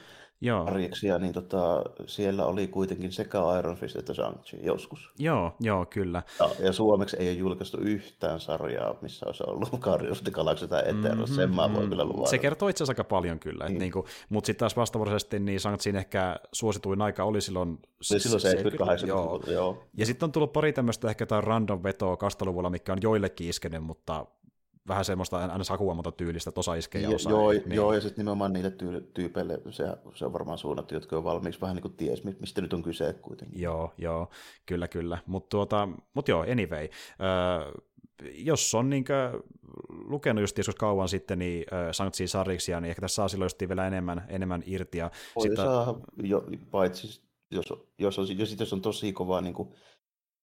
[0.42, 0.66] Joo.
[0.68, 5.12] Arjeksia, niin tota, siellä oli kuitenkin sekä Iron Fist että shang joskus.
[5.20, 6.24] Joo, joo, kyllä.
[6.40, 10.68] Ja, ja suomeksi ei ole julkaistu yhtään sarjaa, missä olisi ollut Guardians of the Galaxy
[10.68, 12.30] tai Eternos, mm-hmm, sen mä voin kyllä luvata.
[12.30, 13.80] Se kertoo itse asiassa aika paljon kyllä, niin.
[13.80, 17.80] Niin kuin, mutta sitten taas vastavuoroisesti niin shang ehkä suosituin aika oli silloin...
[18.02, 19.44] Se, silloin 78 joo.
[19.48, 19.84] joo.
[19.98, 23.84] Ja sitten on tullut pari tämmöistä ehkä jotain random vetoa kastaluvulla, mikä on joillekin iskenyt,
[23.84, 24.26] mutta
[24.88, 27.52] vähän semmoista aina sakuamaton tyylistä, että osa iskee ja osa joo.
[27.52, 27.74] Niin.
[27.74, 28.74] Joo, ja sitten nimenomaan niille
[29.14, 29.84] tyypeille se,
[30.16, 33.14] se on varmaan suunnattu, jotka on valmiiksi vähän niin kuin ties, mistä nyt on kyse
[33.14, 33.62] kuitenkin.
[33.62, 34.30] Joo, joo,
[34.66, 35.18] kyllä, kyllä.
[35.26, 36.88] Mutta tuota, mut joo, anyway.
[37.22, 37.72] Öö,
[38.34, 39.06] jos on niin
[39.90, 43.88] lukenut just joskus kauan sitten niin äh, Sanktsi sarjiksia, niin ehkä tässä saa silloin vielä
[43.88, 44.98] enemmän, enemmän irti.
[44.98, 45.56] Ja Voi sitä...
[45.56, 49.70] saa, jo, paitsi jos, jos, on, jos, jos on tosi kova niin kuin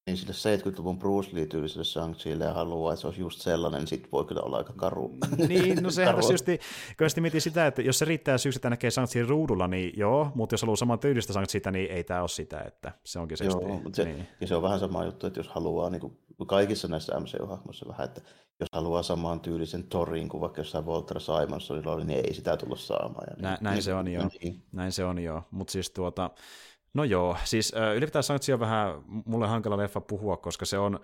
[0.06, 4.10] niin sille 70-luvun Bruce Lee-tyyliselle shang ja haluaa, että se olisi just sellainen, niin sitten
[4.12, 5.16] voi kyllä olla aika karu.
[5.48, 6.60] Niin, no sehän tässä justi,
[6.98, 10.30] kun sitten mietin sitä, että jos se riittää syyksi, että näkee shang ruudulla, niin joo,
[10.34, 13.44] mutta jos haluaa saman tyylistä shang niin ei tämä ole sitä, että se onkin se.
[13.44, 14.26] Joo, just, se, niin.
[14.40, 18.04] ja se on vähän sama juttu, että jos haluaa niin kuin kaikissa näissä MCU-hahmoissa vähän,
[18.04, 18.20] että
[18.60, 22.76] jos haluaa samaan tyylisen torin kuin vaikka jossain Walter Simonsonilla oli, niin ei sitä tulla
[22.76, 23.26] saamaan.
[23.30, 24.62] Ja Nä, niin, näin niin, se on joo, niin.
[24.72, 26.30] näin se on joo, mutta siis tuota,
[26.94, 31.00] No joo, siis ylipäätään Sanktsi on vähän mulle hankala leffa puhua, koska se on,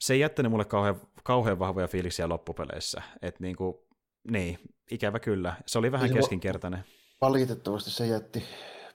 [0.00, 3.02] se ei jättänyt mulle kauhean, kauhean vahvoja fiiliksiä loppupeleissä.
[3.22, 3.88] Et niinku,
[4.30, 4.58] niin,
[4.90, 5.54] ikävä kyllä.
[5.66, 6.84] Se oli vähän keskinkertainen.
[7.20, 8.44] Valitettavasti se jätti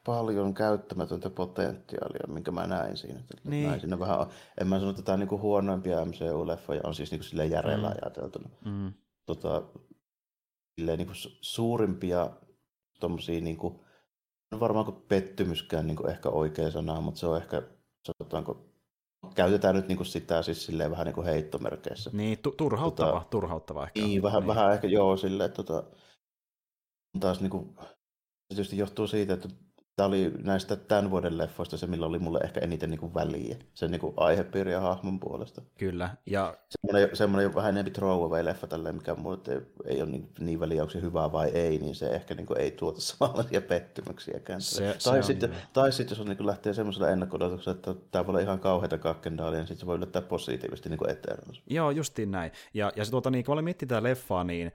[0.06, 3.24] paljon käyttämätöntä potentiaalia, minkä mä näin siinä.
[3.44, 3.68] Niin.
[3.68, 4.28] Näin siinä vähän,
[4.62, 7.96] en mä sano, että tämä on niinku huonoimpia MCU-leffoja, on siis niinku silleen järjellä mm.
[8.02, 8.50] ajateltuna.
[8.66, 8.94] Mm.
[9.26, 9.64] Tota,
[10.76, 12.30] silleen niinku suurimpia
[13.00, 13.89] tommosia niinku, on
[14.60, 17.62] varmaan kuin pettymyskään niin kuin ehkä oikea sana, mutta se on ehkä,
[18.08, 18.66] sanotaanko,
[19.36, 22.10] käytetään nyt niin kuin sitä siis silleen vähän niin kuin heittomerkeissä.
[22.14, 24.02] Niin, tu- turhauttava, tota, turhauttava ehkä.
[24.02, 24.48] Niin, vähän, niin.
[24.48, 25.84] vähän ehkä joo silleen, että tota,
[27.20, 29.50] taas niin kuin, se tietysti johtuu siitä, että
[30.00, 33.56] tämä oli näistä tämän vuoden leffoista se, millä oli mulle ehkä eniten niin kuin väliä,
[33.74, 35.62] sen niin kuin aihepiiri ja hahmon puolesta.
[35.78, 36.10] Kyllä.
[36.26, 36.58] Ja...
[36.70, 40.92] Semmoinen, semmoinen vähän enemmän throwaway-leffa tälleen, mikä mulle ei, ei ole niin, niin väliä, onko
[40.92, 44.62] se hyvä vai ei, niin se ehkä niin kuin, ei tuota samanlaisia pettymyksiäkään.
[44.62, 48.26] Se, tai, se sitten, tai sitten jos on, niin kuin lähtee semmoisella ennakkodotuksella, että tämä
[48.26, 51.62] voi olla ihan kauheita kakkendaalia, niin sitten se voi yllättää positiivisesti niin Eternals.
[51.68, 52.52] Joo, justiin näin.
[52.74, 54.72] Ja, ja se tuota, niin, kun olen miettinyt tätä leffaa, niin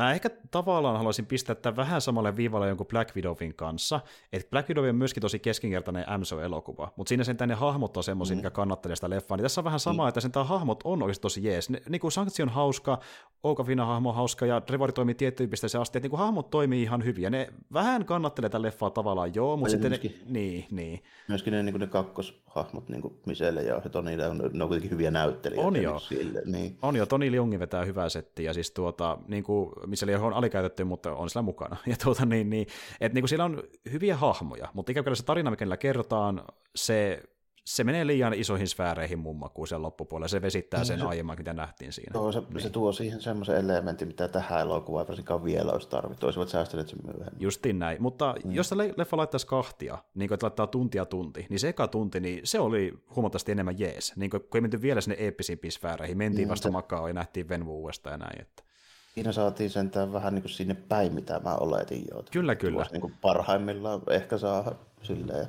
[0.00, 4.00] Mä ehkä tavallaan haluaisin pistää tämän vähän samalle viivalle jonkun Black Widowin kanssa,
[4.32, 8.34] että Black Widow on myöskin tosi keskinkertainen MSO-elokuva, mutta siinä sen ne hahmot on semmoisia,
[8.34, 8.38] mm.
[8.38, 10.08] mikä kannattelee sitä leffaa, niin tässä on vähän sama, mm.
[10.08, 11.70] että sen hahmot on oikeasti tosi jees.
[11.70, 12.98] Ne, niin kuin Sanktio on hauska,
[13.42, 16.82] Oukafina hahmo on hauska ja Trevor toimii tiettyyn pisteeseen asti, että niin kuin hahmot toimii
[16.82, 20.66] ihan hyvin ja ne vähän kannattelee tätä leffaa tavallaan joo, mutta sitten myöskin, ne, niin,
[20.70, 21.02] niin.
[21.28, 24.68] Myöskin ne, niin kuin ne kakkoshahmot, niin kuin Michelle ja Tony, ne on, ne on
[24.68, 25.66] kuitenkin hyviä näyttelijöitä.
[25.66, 25.98] On jo.
[25.98, 26.78] Sille, niin.
[26.82, 30.84] On jo, Toni Leungi vetää hyvää settiä ja siis tuota, niin kuin Michelle on alikäytetty,
[30.84, 31.76] mutta on sillä mukana.
[31.86, 32.66] Ja tuota, niin, niin,
[33.00, 33.62] että niin kuin siellä on
[33.92, 36.42] hyviä hahmoja, mutta ikävä se tarina, mikä niillä kerrotaan,
[36.76, 37.22] se
[37.64, 40.28] se menee liian isoihin sfääreihin mun makuun sen loppupuolella.
[40.28, 42.10] Se vesittää sen se, aiemman, mitä nähtiin siinä.
[42.14, 42.60] Joo, se, niin.
[42.60, 46.26] se tuo siihen semmoisen elementin, mitä tähän elokuvaan varsinkaan vielä olisi tarvittu.
[46.26, 47.40] Olisivat säästäneet sen myöhemmin.
[47.40, 48.02] Justiin näin.
[48.02, 48.52] Mutta mm.
[48.52, 52.40] jos leffa laittaisi kahtia, niin kuin, että laittaa tuntia tunti, niin se eka tunti, niin
[52.44, 54.12] se oli huomattavasti enemmän jees.
[54.16, 56.72] Niin kuin, kun ei menty vielä sinne eeppisimpiin sfääreihin, mentiin mm, vasta se...
[56.72, 58.40] makaa ja nähtiin Venvu uudestaan ja näin.
[58.40, 58.69] Että.
[59.14, 62.24] Siinä saatiin sentään vähän niin kuin sinne päin, mitä mä oletin jo.
[62.30, 62.86] Kyllä, kyllä.
[62.92, 65.38] Niin kuin parhaimmillaan ehkä saa silleen.
[65.38, 65.48] Ja,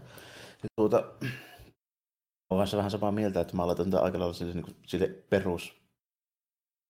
[0.64, 1.12] ja tuota,
[2.49, 5.82] olen vähän samaa mieltä, että mä aloitan tätä aika lailla sille, niin kuin, sille perus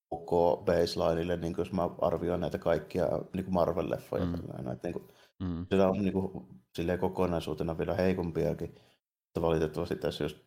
[0.09, 4.26] koko baselineille, niin kuin jos mä arvioin näitä kaikkia niin kuin Marvel-leffoja.
[4.26, 4.32] Mm.
[4.32, 5.07] Tällainen, että, niin kuin,
[5.39, 5.65] mm.
[5.69, 8.76] Sillä on niin kuin, silleen kokonaisuutena vielä heikompiakin.
[9.26, 10.38] Mutta valitettavasti tässä just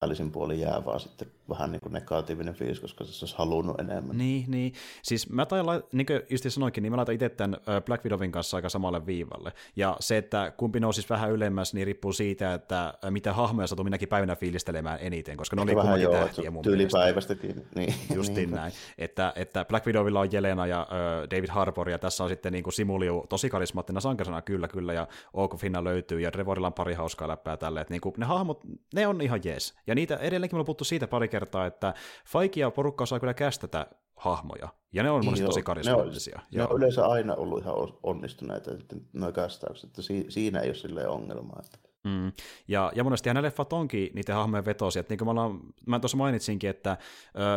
[0.00, 4.18] päällisin puolin jää vaan sitten vähän niin kuin negatiivinen fiilis, koska se olisi halunnut enemmän.
[4.18, 4.72] Niin, niin.
[5.02, 8.56] Siis mä tain, niin kuin just sanoinkin, niin mä laitan itse tämän Black Widowin kanssa
[8.56, 9.52] aika samalle viivalle.
[9.76, 14.08] Ja se, että kumpi nousisi vähän ylemmäs, niin riippuu siitä, että mitä hahmoja saatu minäkin
[14.08, 17.66] päivänä fiilistelemään eniten, koska ne oli kummankin tähtiä mun Tyylipäivästäkin.
[17.74, 17.94] Niin.
[18.14, 18.72] Justiin näin.
[18.98, 22.64] Että, että Black Widowilla on Jelena ja uh, David Harbour, ja tässä on sitten niin
[22.64, 25.08] kuin Simuliu tosi karismaattinen sankarsana, kyllä, kyllä, ja
[25.56, 28.60] Finna löytyy, ja Trevorilla on pari hauskaa läppää tälle, että niin kuin, ne hahmot,
[28.94, 29.74] ne on ihan jees.
[29.86, 31.94] Ja niitä edelleenkin me on puhuttu siitä pari kertaa, että
[32.26, 36.38] Faiki ja porukka osaa kyllä kästetä hahmoja, ja ne on monesti tosi karismaattisia.
[36.38, 40.68] Ne, on, ne on yleensä aina ollut ihan onnistuneita, että nuo kästäykset, että siinä ei
[40.68, 41.62] ole silleen ongelmaa.
[41.64, 41.88] Että...
[42.04, 42.32] Mm.
[42.68, 45.00] Ja, ja monesti nämä leffat onkin niitä hahmojen vetosia.
[45.00, 46.96] Että niin kuin mä, ollaan, mä tuossa mainitsinkin, että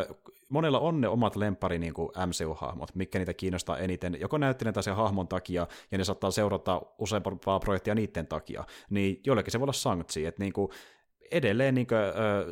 [0.10, 0.16] ö,
[0.50, 4.84] monella on ne omat lempari niin kuin MCU-hahmot, mikä niitä kiinnostaa eniten, joko näyttelijän tai
[4.84, 8.64] sen hahmon takia, ja ne saattaa seurata useampaa projektia niiden takia.
[8.90, 10.70] Niin joillekin se voi olla sanktsi, että niin kuin,
[11.32, 12.00] edelleen niin kuin,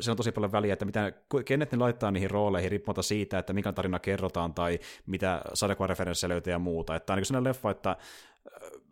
[0.00, 1.12] se on tosi paljon väliä, että mitä,
[1.44, 6.50] kenet ne laittaa niihin rooleihin riippumatta siitä, että mikä tarina kerrotaan tai mitä sarjakuvareferenssejä löytää
[6.50, 6.96] ja muuta.
[6.96, 7.96] Että on niin sellainen leffa, että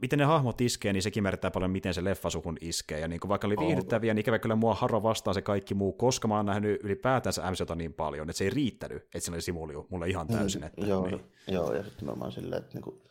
[0.03, 3.01] miten ne hahmot iskee, niin sekin määrittää paljon, miten se leffa suhun iskee.
[3.01, 5.93] Ja niin kuin vaikka oli viihdyttäviä, niin ikävä kyllä mua harva vastaa se kaikki muu,
[5.93, 9.43] koska mä oon nähnyt ylipäätänsä MCota niin paljon, että se ei riittänyt, että siinä oli
[9.43, 10.65] simuliu mulle ihan mm, täysin.
[10.65, 11.33] Että, mm, joo, niin.
[11.49, 13.03] joo, ja sitten mä oon silleen, että niin kuin,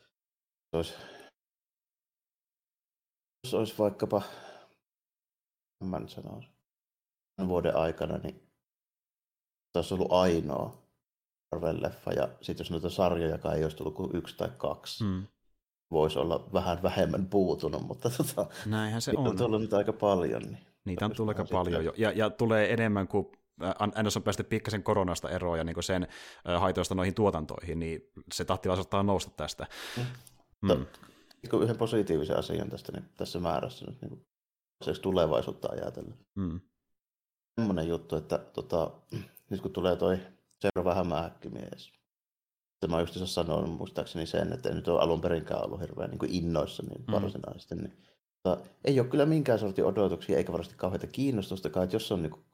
[0.74, 0.94] olisi,
[3.44, 4.22] jos olisi vaikkapa,
[5.84, 6.55] mä nyt sanoisin,
[7.48, 8.36] vuoden aikana, niin
[9.74, 10.86] se olisi ollut ainoa
[11.56, 12.14] Marvel-leffa.
[12.16, 15.28] Ja sitten jos noita sarjoja ei olisi tullut kuin yksi tai kaksi, mm.
[15.92, 19.28] voisi olla vähän vähemmän puutunut, mutta tota, Näinhän se on.
[19.28, 20.42] on tullut nyt aika paljon.
[20.42, 21.94] Niin Niitä on tullut aika paljon jo.
[21.98, 23.28] Ja, ja tulee enemmän kuin
[24.04, 26.08] NS on päästy pikkasen koronasta eroon ja niin sen
[26.58, 28.02] haitoista noihin tuotantoihin, niin
[28.34, 29.68] se tahti vaan saattaa nousta tästä.
[29.98, 30.06] Mm.
[30.62, 30.86] Mm.
[31.62, 34.26] Yhden positiivisen asian tästä niin tässä määrässä nyt niin
[35.02, 36.18] tulevaisuutta ajatellen.
[36.36, 36.62] Mm
[37.56, 38.92] semmoinen juttu, että tota,
[39.50, 40.20] nyt kun tulee toi
[40.62, 41.92] seuraava hämähäkkimies,
[42.88, 46.84] mä just sanoin muistaakseni sen, että en nyt ole alun perinkään ollut hirveän niin innoissa
[46.84, 47.12] niin mm.
[47.12, 47.94] varsinaisesti, niin,
[48.34, 52.46] mutta ei ole kyllä minkään sortin odotuksia eikä varmasti kauheita kiinnostustakaan, että jos on niin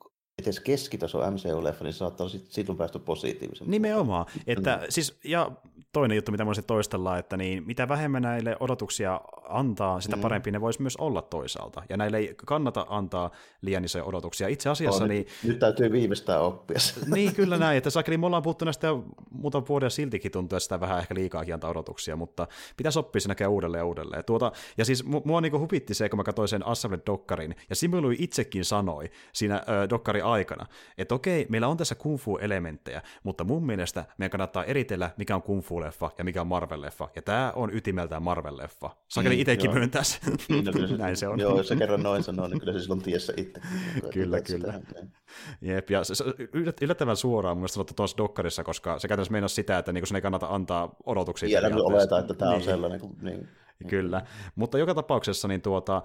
[0.42, 3.72] edes keskitaso MCU-leffa, niin saattaa olla silloin päästä positiivisen.
[3.72, 4.26] Nimenomaan.
[4.48, 4.86] Että, mm.
[4.90, 5.52] siis, ja
[5.94, 10.22] toinen juttu, mitä voisin toistella, että niin, mitä vähemmän näille odotuksia antaa, sitä mm.
[10.22, 11.84] parempi ne voisi myös olla toisaalta.
[11.90, 13.32] Ja näille ei kannata antaa
[13.62, 14.48] liian isoja odotuksia.
[14.48, 15.04] Itse asiassa...
[15.04, 16.78] Oh, niin, nyt, nyt täytyy viimeistään oppia.
[17.14, 17.78] niin, kyllä näin.
[17.78, 18.88] Että sakeli, me ollaan puhuttu näistä
[19.32, 23.48] muutaman vuoden siltikin tuntuu, että sitä vähän ehkä liikaakin antaa odotuksia, mutta pitäisi oppia sen
[23.48, 24.26] uudelleen ja uudelleen.
[24.26, 28.66] Tuota, ja siis mua niin hupitti se, kun mä katsoin sen Assembled-dokkarin, ja Simului itsekin
[28.66, 30.66] sanoi siinä äh, dokkarin aikana,
[30.98, 35.42] että okei, meillä on tässä kung fu-elementtejä, mutta mun mielestä meidän kannattaa eritellä, mikä on
[35.42, 38.90] kung fu-leffa ja mikä on Marvel-leffa, ja tämä on ytimeltään Marvel-leffa.
[39.08, 40.20] Sakeli mm, itsekin myöntäisi.
[40.50, 41.40] Niin, no, se, Näin se on.
[41.40, 43.62] Joo, jos se kerran noin sanoo, niin kyllä se silloin tiessä itse.
[44.14, 44.74] kyllä, kyllä.
[45.62, 46.24] Jep, ja se, se
[46.82, 50.22] yllättävän suoraan mun mielestä tuossa dokkarissa, koska se käytännössä meinaa sitä, että niinku sen ei
[50.22, 51.50] kannata antaa odotuksia.
[51.50, 52.58] Tiedän, oleta, että tämä niin.
[52.58, 53.00] on sellainen.
[53.00, 53.48] Kuin, niin.
[53.88, 54.22] Kyllä,
[54.56, 56.02] mutta joka tapauksessa niin tuota,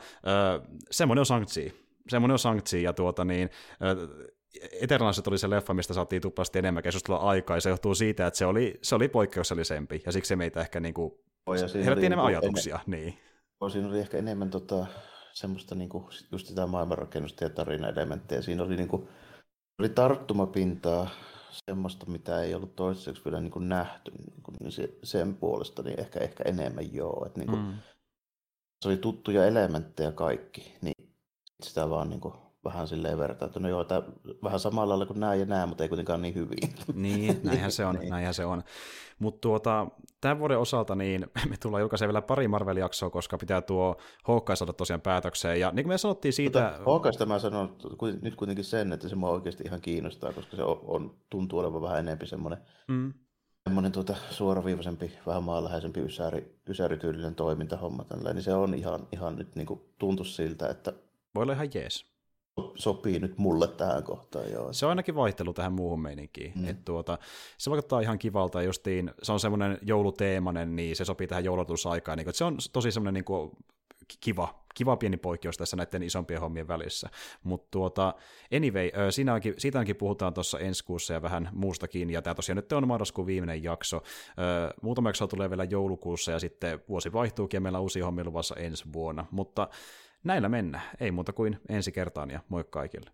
[0.90, 1.86] semmoinen on sanktsi.
[2.08, 3.50] Semmoinen on sanktsi, ja tuota niin,
[4.80, 8.38] Eternalset oli se leffa, mistä saatiin tuplasti enemmän keskustelua aikaa, ja se johtuu siitä, että
[8.38, 11.12] se oli, se oli poikkeuksellisempi, ja siksi se meitä ehkä niin kuin,
[11.84, 12.80] herätti enemmän niinku ajatuksia.
[12.86, 13.18] Ennen, niin.
[13.72, 14.86] Siinä oli ehkä enemmän tota,
[15.32, 18.42] semmoista niin kuin, just sitä maailmanrakennusta ja tarinaelementtejä.
[18.42, 19.08] Siinä oli, niin kuin,
[19.78, 21.10] oli tarttumapintaa
[21.70, 25.82] semmoista, mitä ei ollut toistaiseksi vielä niin kuin nähty, niin, kuin, niin se, sen puolesta
[25.82, 27.24] niin ehkä, ehkä enemmän joo.
[27.26, 27.74] Että, niin kuin, mm.
[28.82, 31.10] Se oli tuttuja elementtejä kaikki, niin
[31.62, 32.34] sitä vaan niin kuin,
[32.66, 33.58] vähän silleen vertailtu.
[33.58, 34.02] No joo, tää,
[34.42, 36.58] vähän samalla lailla kuin nämä ja nämä, mutta ei kuitenkaan niin hyvin.
[36.94, 37.94] Niin, näinhän se on.
[37.94, 38.10] niin.
[38.10, 38.62] näinhän se on.
[39.18, 39.86] Mutta tuota,
[40.20, 44.72] tämän vuoden osalta niin me tullaan julkaisemaan vielä pari Marvel-jaksoa, koska pitää tuo Hawkeye saada
[44.72, 45.60] tosiaan päätökseen.
[45.60, 46.62] Ja niin kuin me sanottiin siitä...
[46.62, 47.76] Mutta Hawkeista mä sanon
[48.22, 51.82] nyt kuitenkin sen, että se mua oikeasti ihan kiinnostaa, koska se on, on tuntuu olevan
[51.82, 52.58] vähän enemmän semmoinen
[52.88, 53.12] mm
[53.66, 58.04] semmoinen tuota, suoraviivaisempi, vähän maanläheisempi ysäri, ysärityylinen toimintahomma.
[58.04, 60.92] Tällainen, niin se on ihan, ihan nyt niin kuin, tuntu siltä, että...
[61.34, 62.15] Voi olla ihan jees
[62.74, 64.50] sopii nyt mulle tähän kohtaan.
[64.50, 64.72] Joo.
[64.72, 66.52] Se on ainakin vaihtelu tähän muuhun meininkiin.
[66.54, 66.68] Mm.
[66.68, 67.18] Et tuota,
[67.58, 72.18] se vaikuttaa ihan kivalta, justiin se on semmoinen jouluteemainen, niin se sopii tähän joulutusaikaan.
[72.18, 73.50] Niin, se on tosi semmoinen niin kuin,
[74.20, 77.08] kiva, kiva pieni poikkeus tässä näiden isompien hommien välissä.
[77.42, 78.14] Mutta tuota,
[78.56, 82.56] anyway, siinä onkin, siitä onkin puhutaan tuossa ensi kuussa ja vähän muustakin, ja tämä tosiaan
[82.56, 84.02] nyt on marraskuun viimeinen jakso.
[84.82, 88.54] Muutama jakso tulee vielä joulukuussa, ja sitten vuosi vaihtuukin, ja meillä on uusia hommia luvassa
[88.54, 89.26] ensi vuonna.
[89.30, 89.68] Mutta
[90.26, 90.84] näillä mennään.
[91.00, 93.10] Ei muuta kuin ensi kertaan ja moi kaikille.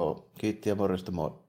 [0.00, 1.43] Joo, kiitti ja morjesta moi.